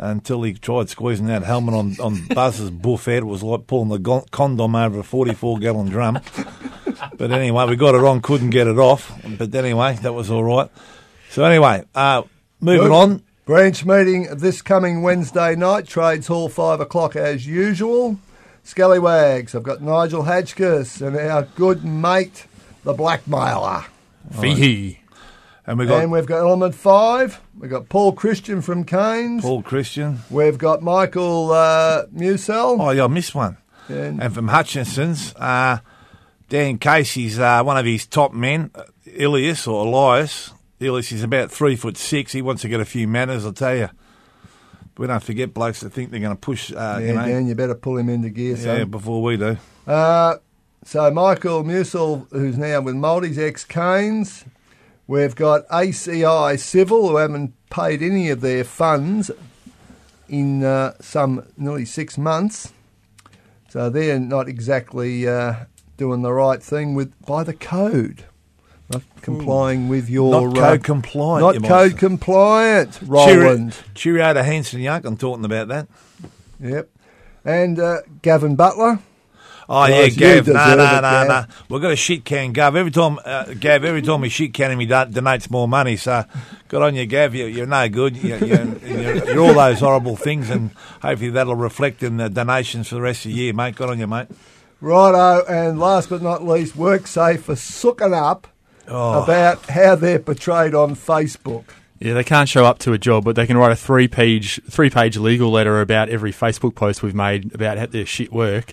Until 0.00 0.44
he 0.44 0.54
tried 0.54 0.88
squeezing 0.88 1.26
that 1.26 1.42
helmet 1.42 1.74
on, 1.74 1.96
on 2.00 2.24
Buzz's 2.34 2.70
buff 2.70 3.06
head, 3.06 3.24
it 3.24 3.26
was 3.26 3.42
like 3.42 3.66
pulling 3.66 3.88
the 3.88 4.24
condom 4.30 4.76
over 4.76 5.00
a 5.00 5.02
44 5.02 5.58
gallon 5.58 5.88
drum. 5.88 6.20
But 7.16 7.32
anyway, 7.32 7.66
we 7.66 7.74
got 7.74 7.96
it 7.96 8.04
on, 8.04 8.20
couldn't 8.22 8.50
get 8.50 8.68
it 8.68 8.78
off. 8.78 9.12
But 9.36 9.52
anyway, 9.56 9.98
that 10.02 10.12
was 10.12 10.30
all 10.30 10.44
right. 10.44 10.70
So 11.30 11.42
anyway, 11.44 11.84
uh, 11.96 12.22
moving 12.60 12.88
Good. 12.88 12.92
on. 12.92 13.22
Branch 13.44 13.84
meeting 13.86 14.28
this 14.36 14.60
coming 14.60 15.00
Wednesday 15.02 15.56
night, 15.56 15.86
Trades 15.86 16.26
Hall, 16.26 16.48
5 16.50 16.80
o'clock 16.80 17.16
as 17.16 17.46
usual. 17.46 18.18
Scallywags, 18.62 19.54
I've 19.54 19.62
got 19.62 19.80
Nigel 19.80 20.24
Hadgkiss 20.24 21.00
and 21.00 21.16
our 21.16 21.44
good 21.54 21.82
mate, 21.84 22.44
the 22.84 22.92
Blackmailer. 22.92 23.86
Fee 24.38 24.98
And 25.66 25.78
we've 25.78 25.88
got 25.88 26.02
And 26.02 26.12
we've 26.12 26.26
got 26.26 26.40
Element 26.40 26.74
5. 26.74 27.40
We've 27.58 27.70
got 27.70 27.88
Paul 27.88 28.12
Christian 28.12 28.60
from 28.60 28.84
Kanes. 28.84 29.40
Paul 29.40 29.62
Christian. 29.62 30.18
We've 30.28 30.58
got 30.58 30.82
Michael 30.82 31.50
uh, 31.52 32.02
Musell. 32.12 32.76
Oh, 32.80 32.90
yeah, 32.90 33.04
I 33.04 33.08
missed 33.08 33.34
one. 33.34 33.56
And- 33.88 34.22
And 34.22 34.34
from 34.34 34.48
Hutchinson's, 34.48 35.34
uh, 35.36 35.78
Dan 36.50 36.76
Casey's 36.76 37.38
uh, 37.38 37.62
one 37.62 37.78
of 37.78 37.86
his 37.86 38.06
top 38.06 38.34
men, 38.34 38.70
uh, 38.74 38.82
Ilias 39.06 39.66
or 39.66 39.86
Elias. 39.86 40.52
Ilias 40.80 41.12
is 41.12 41.22
about 41.22 41.50
three 41.50 41.76
foot 41.76 41.96
six. 41.96 42.32
He 42.32 42.42
wants 42.42 42.62
to 42.62 42.68
get 42.68 42.80
a 42.80 42.84
few 42.84 43.08
manners, 43.08 43.44
I'll 43.44 43.52
tell 43.52 43.76
you. 43.76 43.90
We 44.96 45.06
don't 45.06 45.22
forget 45.22 45.54
blokes 45.54 45.80
that 45.80 45.90
think 45.90 46.10
they're 46.10 46.20
going 46.20 46.34
to 46.34 46.40
push, 46.40 46.72
uh, 46.72 46.74
yeah, 46.74 46.98
you 46.98 47.14
know, 47.14 47.26
Dan, 47.26 47.46
you 47.46 47.54
better 47.54 47.74
pull 47.76 47.98
him 47.98 48.08
into 48.08 48.30
gear, 48.30 48.56
yeah, 48.56 48.78
son. 48.78 48.90
before 48.90 49.22
we 49.22 49.36
do. 49.36 49.56
Uh, 49.86 50.36
so 50.84 51.10
Michael 51.10 51.62
Musel, 51.62 52.28
who's 52.32 52.58
now 52.58 52.80
with 52.80 52.96
Maldi's 52.96 53.38
ex 53.38 53.64
Kanes. 53.64 54.44
We've 55.06 55.34
got 55.34 55.66
ACI 55.68 56.58
Civil, 56.58 57.08
who 57.08 57.16
haven't 57.16 57.54
paid 57.70 58.02
any 58.02 58.28
of 58.28 58.40
their 58.40 58.62
funds 58.64 59.30
in 60.28 60.64
uh, 60.64 60.94
some 61.00 61.46
nearly 61.56 61.84
six 61.84 62.18
months. 62.18 62.72
So 63.68 63.90
they're 63.90 64.18
not 64.18 64.48
exactly 64.48 65.26
uh, 65.28 65.64
doing 65.96 66.22
the 66.22 66.32
right 66.32 66.62
thing 66.62 66.94
with 66.94 67.12
by 67.24 67.42
the 67.42 67.54
code, 67.54 68.24
not 68.90 69.02
complying 69.22 69.88
with 69.88 70.08
your 70.08 70.50
Not 70.50 70.58
uh, 70.58 70.78
compliant. 70.78 71.60
not 71.60 71.68
code 71.68 71.92
say. 71.92 71.98
compliant. 71.98 72.98
Roland, 73.02 73.72
Cheerio, 73.94 74.24
cheerio 74.24 74.34
to 74.34 74.42
Hanson 74.42 74.80
Young. 74.80 75.04
I'm 75.04 75.16
talking 75.16 75.44
about 75.44 75.68
that. 75.68 75.88
yep, 76.60 76.88
and 77.44 77.78
uh, 77.78 77.98
Gavin 78.22 78.56
Butler. 78.56 79.00
Oh 79.70 79.84
yeah, 79.84 80.08
Gav. 80.08 80.46
No, 80.46 80.52
deserve 80.54 80.78
no, 80.78 80.98
it, 80.98 81.02
no, 81.02 81.24
no. 81.28 81.44
We've 81.68 81.82
got 81.82 81.90
a 81.90 81.96
shit 81.96 82.24
can, 82.24 82.52
Gav. 82.54 82.74
Every 82.74 82.90
time, 82.90 83.18
uh, 83.22 83.52
Gav. 83.52 83.84
Every 83.84 84.00
time 84.00 84.22
we 84.22 84.30
shit 84.30 84.54
can 84.54 84.70
him, 84.70 84.80
he 84.80 84.86
don- 84.86 85.12
donates 85.12 85.50
more 85.50 85.68
money. 85.68 85.98
So, 85.98 86.24
good 86.68 86.80
on 86.80 86.94
you, 86.94 87.04
Gav. 87.04 87.34
You, 87.34 87.44
you're 87.44 87.66
no 87.66 87.86
good. 87.90 88.16
You, 88.16 88.36
you're, 88.38 88.78
you're, 88.78 89.24
you're 89.26 89.40
all 89.40 89.52
those 89.52 89.80
horrible 89.80 90.16
things, 90.16 90.48
and 90.48 90.70
hopefully 91.02 91.28
that'll 91.28 91.54
reflect 91.54 92.02
in 92.02 92.16
the 92.16 92.30
donations 92.30 92.88
for 92.88 92.94
the 92.94 93.02
rest 93.02 93.26
of 93.26 93.32
the 93.32 93.36
year, 93.36 93.52
mate. 93.52 93.76
Good 93.76 93.90
on 93.90 93.98
you, 93.98 94.06
mate. 94.06 94.28
Righto, 94.80 95.44
and 95.46 95.78
last 95.78 96.08
but 96.08 96.22
not 96.22 96.46
least, 96.46 96.74
work 96.74 97.06
safe 97.06 97.44
for 97.44 97.54
sooking 97.56 98.14
up 98.14 98.46
Oh. 98.88 99.22
about 99.22 99.66
how 99.66 99.94
they're 99.94 100.18
portrayed 100.18 100.74
on 100.74 100.94
Facebook. 100.96 101.64
Yeah, 102.00 102.14
they 102.14 102.24
can't 102.24 102.48
show 102.48 102.64
up 102.64 102.78
to 102.80 102.92
a 102.92 102.98
job, 102.98 103.24
but 103.24 103.34
they 103.36 103.46
can 103.46 103.56
write 103.58 103.72
a 103.72 103.76
three 103.76 104.06
page 104.08 104.60
three 104.70 104.88
page 104.88 105.16
legal 105.16 105.50
letter 105.50 105.80
about 105.80 106.08
every 106.08 106.32
Facebook 106.32 106.74
post 106.74 107.02
we've 107.02 107.14
made 107.14 107.54
about 107.54 107.76
how 107.76 107.86
their 107.86 108.06
shit 108.06 108.32
work. 108.32 108.72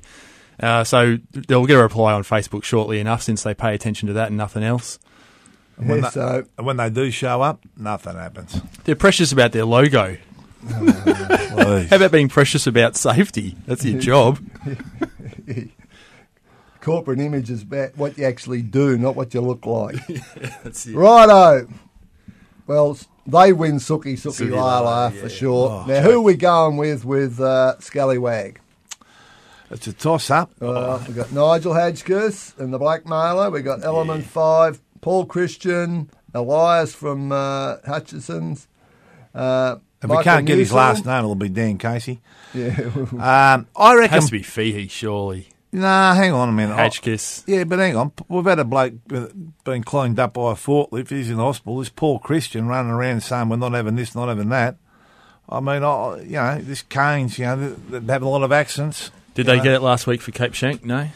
Uh, 0.60 0.84
so 0.84 1.17
they'll 1.32 1.65
get 1.65 1.78
a 1.78 1.82
reply 1.82 2.13
on 2.13 2.23
Facebook 2.23 2.63
shortly 2.63 2.99
enough 2.99 3.21
since 3.23 3.43
they 3.43 3.54
pay 3.54 3.73
attention 3.73 4.08
to 4.08 4.13
that 4.13 4.28
and 4.28 4.38
nothing 4.38 4.63
else. 4.63 4.99
And 5.78 5.89
when, 5.89 5.97
Yeah, 5.97 6.04
they, 6.06 6.10
so 6.12 6.45
and 6.58 6.65
when 6.67 6.78
they 6.78 6.89
do 6.89 7.12
show 7.12 7.41
up, 7.41 7.62
nothing 7.75 8.15
happens. 8.15 8.62
They're 8.86 8.95
precious 8.95 9.32
about 9.34 9.51
their 9.51 9.65
logo. 9.65 10.17
Please. 10.67 11.89
How 11.89 11.95
about 11.97 12.12
being 12.12 12.30
precious 12.30 12.67
about 12.67 12.95
safety? 12.95 13.56
That's 13.65 13.84
your 13.84 13.99
job. 14.12 14.39
corporate 16.86 17.19
image 17.19 17.50
is 17.50 17.63
about 17.63 17.98
what 17.98 18.17
you 18.17 18.24
actually 18.26 18.62
do, 18.62 18.98
not 18.98 19.15
what 19.15 19.34
you 19.34 19.41
look 19.41 19.65
like. 19.65 19.95
That's 20.63 20.86
it. 20.86 20.95
Righto. 20.95 21.67
Well, 22.67 22.98
they 23.28 23.52
win 23.54 23.76
Suki 23.78 24.13
Suki 24.13 24.48
Suki 24.48 24.52
Lala 24.52 24.84
Lala, 24.86 25.12
for 25.12 25.30
sure. 25.30 25.69
Oh, 25.69 25.86
now, 25.88 26.02
who 26.02 26.12
are 26.19 26.21
we 26.21 26.36
going 26.36 26.78
with 26.78 27.04
with 27.06 27.39
uh, 27.39 27.80
Scallywag? 27.80 28.60
It's 29.71 29.88
a 29.88 29.93
toss 29.93 30.30
up. 30.30 30.52
Uh, 30.62 31.04
we've 31.08 31.15
got 31.17 31.32
Nigel 31.32 31.74
Hadgkiss 31.74 32.58
and 32.60 32.71
the 32.71 32.78
Blackmailer. 32.78 33.50
We've 33.50 33.65
got 33.65 33.84
Element 33.84 34.24
5, 34.26 34.80
Paul 35.02 35.26
Christian, 35.26 36.10
Elias 36.36 36.93
from 36.93 37.32
uh, 37.32 37.78
Hutchinson's. 37.86 38.67
Uh, 39.34 39.78
If 40.04 40.10
we 40.10 40.21
can't 40.24 40.45
get 40.45 40.60
his 40.60 40.71
last 40.71 41.06
name, 41.06 41.17
it'll 41.19 41.34
be 41.36 41.50
Dan 41.50 41.78
Casey. 41.80 42.21
Yeah. 42.54 42.78
Um, 43.13 43.67
I 43.76 43.93
It 43.93 43.98
reckon. 43.98 44.13
has 44.13 44.26
to 44.28 44.32
be 44.32 44.41
Feehee, 44.41 44.89
surely. 44.89 45.50
Nah, 45.76 46.14
hang 46.14 46.32
on 46.32 46.50
a 46.50 46.52
minute. 46.54 46.74
I- 46.74 46.88
Hadgkiss. 46.88 47.44
Yeah, 47.48 47.66
but 47.66 47.80
hang 47.80 47.98
on. 47.98 48.14
We've 48.30 48.46
had 48.46 48.60
a 48.60 48.64
bloke 48.64 48.94
been 49.08 49.84
cleaned 49.84 50.20
up 50.20 50.34
by 50.34 50.52
a 50.54 50.56
forklift. 50.56 51.10
He's 51.10 51.30
in 51.30 51.38
hospital. 51.38 51.80
This 51.80 51.90
poor 51.90 52.18
Christian 52.20 52.68
running 52.68 52.92
around 52.92 53.24
saying 53.24 53.50
we're 53.50 53.58
not 53.58 53.74
having 53.74 53.96
this, 53.96 54.16
not 54.16 54.30
having 54.30 54.50
that. 54.50 54.78
I 55.50 55.60
mean, 55.60 55.84
I, 55.84 56.22
you 56.22 56.32
know, 56.32 56.60
this 56.62 56.82
Kanes, 56.84 57.38
you 57.38 57.46
know, 57.46 57.76
they, 57.90 58.00
they 58.00 58.14
have 58.14 58.24
a 58.24 58.28
lot 58.28 58.44
of 58.44 58.52
accents. 58.52 59.12
Did 59.34 59.48
they 59.48 59.58
get 59.58 59.74
it 59.74 59.82
last 59.82 60.08
week 60.08 60.22
for 60.22 60.32
Cape 60.32 60.54
Schanck? 60.54 60.84
No. 60.86 61.10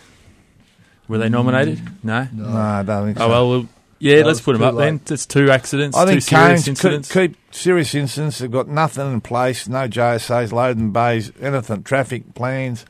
Were 1.07 1.17
they 1.17 1.29
nominated? 1.29 1.81
No. 2.03 2.27
No, 2.33 2.49
I 2.49 2.83
don't 2.83 3.05
think 3.05 3.17
oh, 3.17 3.21
so. 3.21 3.25
Oh 3.25 3.29
well, 3.29 3.49
well 3.49 3.69
yeah. 3.99 4.23
Let's 4.23 4.41
put 4.41 4.53
them 4.53 4.61
up 4.61 4.75
then. 4.75 4.97
late. 4.97 5.11
It's 5.11 5.25
two 5.25 5.49
accidents. 5.49 5.95
I 5.97 6.03
two 6.03 6.11
think 6.11 6.23
serious 6.23 6.61
Kanes 6.61 6.63
keep, 6.65 6.67
incidents. 6.67 7.11
keep 7.11 7.37
serious 7.51 7.95
incidents. 7.95 8.39
They've 8.39 8.51
got 8.51 8.67
nothing 8.67 9.13
in 9.13 9.21
place, 9.21 9.69
no 9.69 9.87
JSAs, 9.87 10.51
loading 10.51 10.91
bays, 10.91 11.31
anything, 11.39 11.83
traffic 11.83 12.35
plans. 12.35 12.85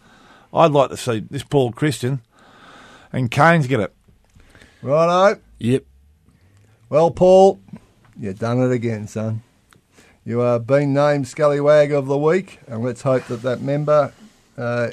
I'd 0.54 0.72
like 0.72 0.90
to 0.90 0.98
see 0.98 1.20
this 1.30 1.44
Paul 1.44 1.72
Christian 1.72 2.22
and 3.12 3.30
Kanes 3.30 3.68
get 3.68 3.80
it. 3.80 3.94
Righto. 4.82 5.40
Yep. 5.60 5.84
Well, 6.90 7.12
Paul, 7.12 7.60
you've 8.20 8.40
done 8.40 8.60
it 8.62 8.72
again, 8.72 9.08
son. 9.08 9.44
You 10.26 10.42
are 10.42 10.60
being 10.60 10.94
named 10.94 11.28
Scallywag 11.28 11.92
of 11.92 12.08
the 12.08 12.18
Week, 12.18 12.60
and 12.68 12.84
let's 12.84 13.02
hope 13.02 13.26
that 13.26 13.42
that 13.44 13.62
member 13.62 14.12
uh, 14.58 14.90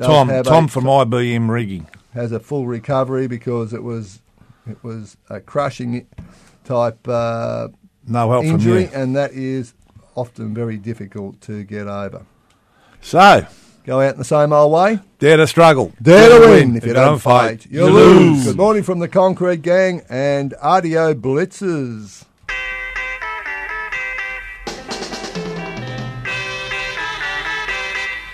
Tom, 0.00 0.28
Tom 0.42 0.64
a, 0.64 0.68
from 0.68 0.84
IBM 0.84 1.48
rigging. 1.48 1.86
has 2.12 2.32
a 2.32 2.40
full 2.40 2.66
recovery 2.66 3.26
because 3.26 3.72
it 3.72 3.82
was 3.82 4.20
it 4.68 4.82
was 4.82 5.16
a 5.30 5.40
crushing 5.40 6.06
type 6.64 7.06
uh, 7.08 7.68
No 8.06 8.30
help 8.30 8.44
injury, 8.44 8.86
from 8.86 8.94
you. 8.94 9.02
and 9.02 9.16
that 9.16 9.32
is 9.32 9.74
often 10.14 10.52
very 10.54 10.76
difficult 10.76 11.40
to 11.42 11.62
get 11.64 11.86
over. 11.86 12.26
So, 13.00 13.46
Go 13.86 14.00
out 14.00 14.14
in 14.14 14.18
the 14.18 14.24
same 14.24 14.52
old 14.52 14.72
way. 14.72 14.98
dare 15.20 15.36
to 15.36 15.46
struggle. 15.46 15.92
Dare 16.02 16.40
to 16.40 16.48
win. 16.48 16.76
If 16.76 16.84
you 16.84 16.92
don't 16.92 17.20
fight, 17.20 17.66
you 17.70 17.86
lose. 17.86 18.44
Good 18.44 18.56
morning 18.56 18.82
from 18.82 18.98
the 18.98 19.06
Concrete 19.06 19.62
Gang 19.62 20.02
and 20.08 20.54
RDO 20.60 21.14
Blitzers. 21.20 22.24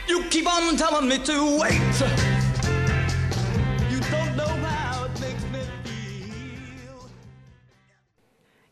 You 0.09 0.25
keep 0.31 0.51
on 0.51 0.75
telling 0.79 1.07
me 1.07 1.19
to 1.19 1.59
wait. 1.61 2.32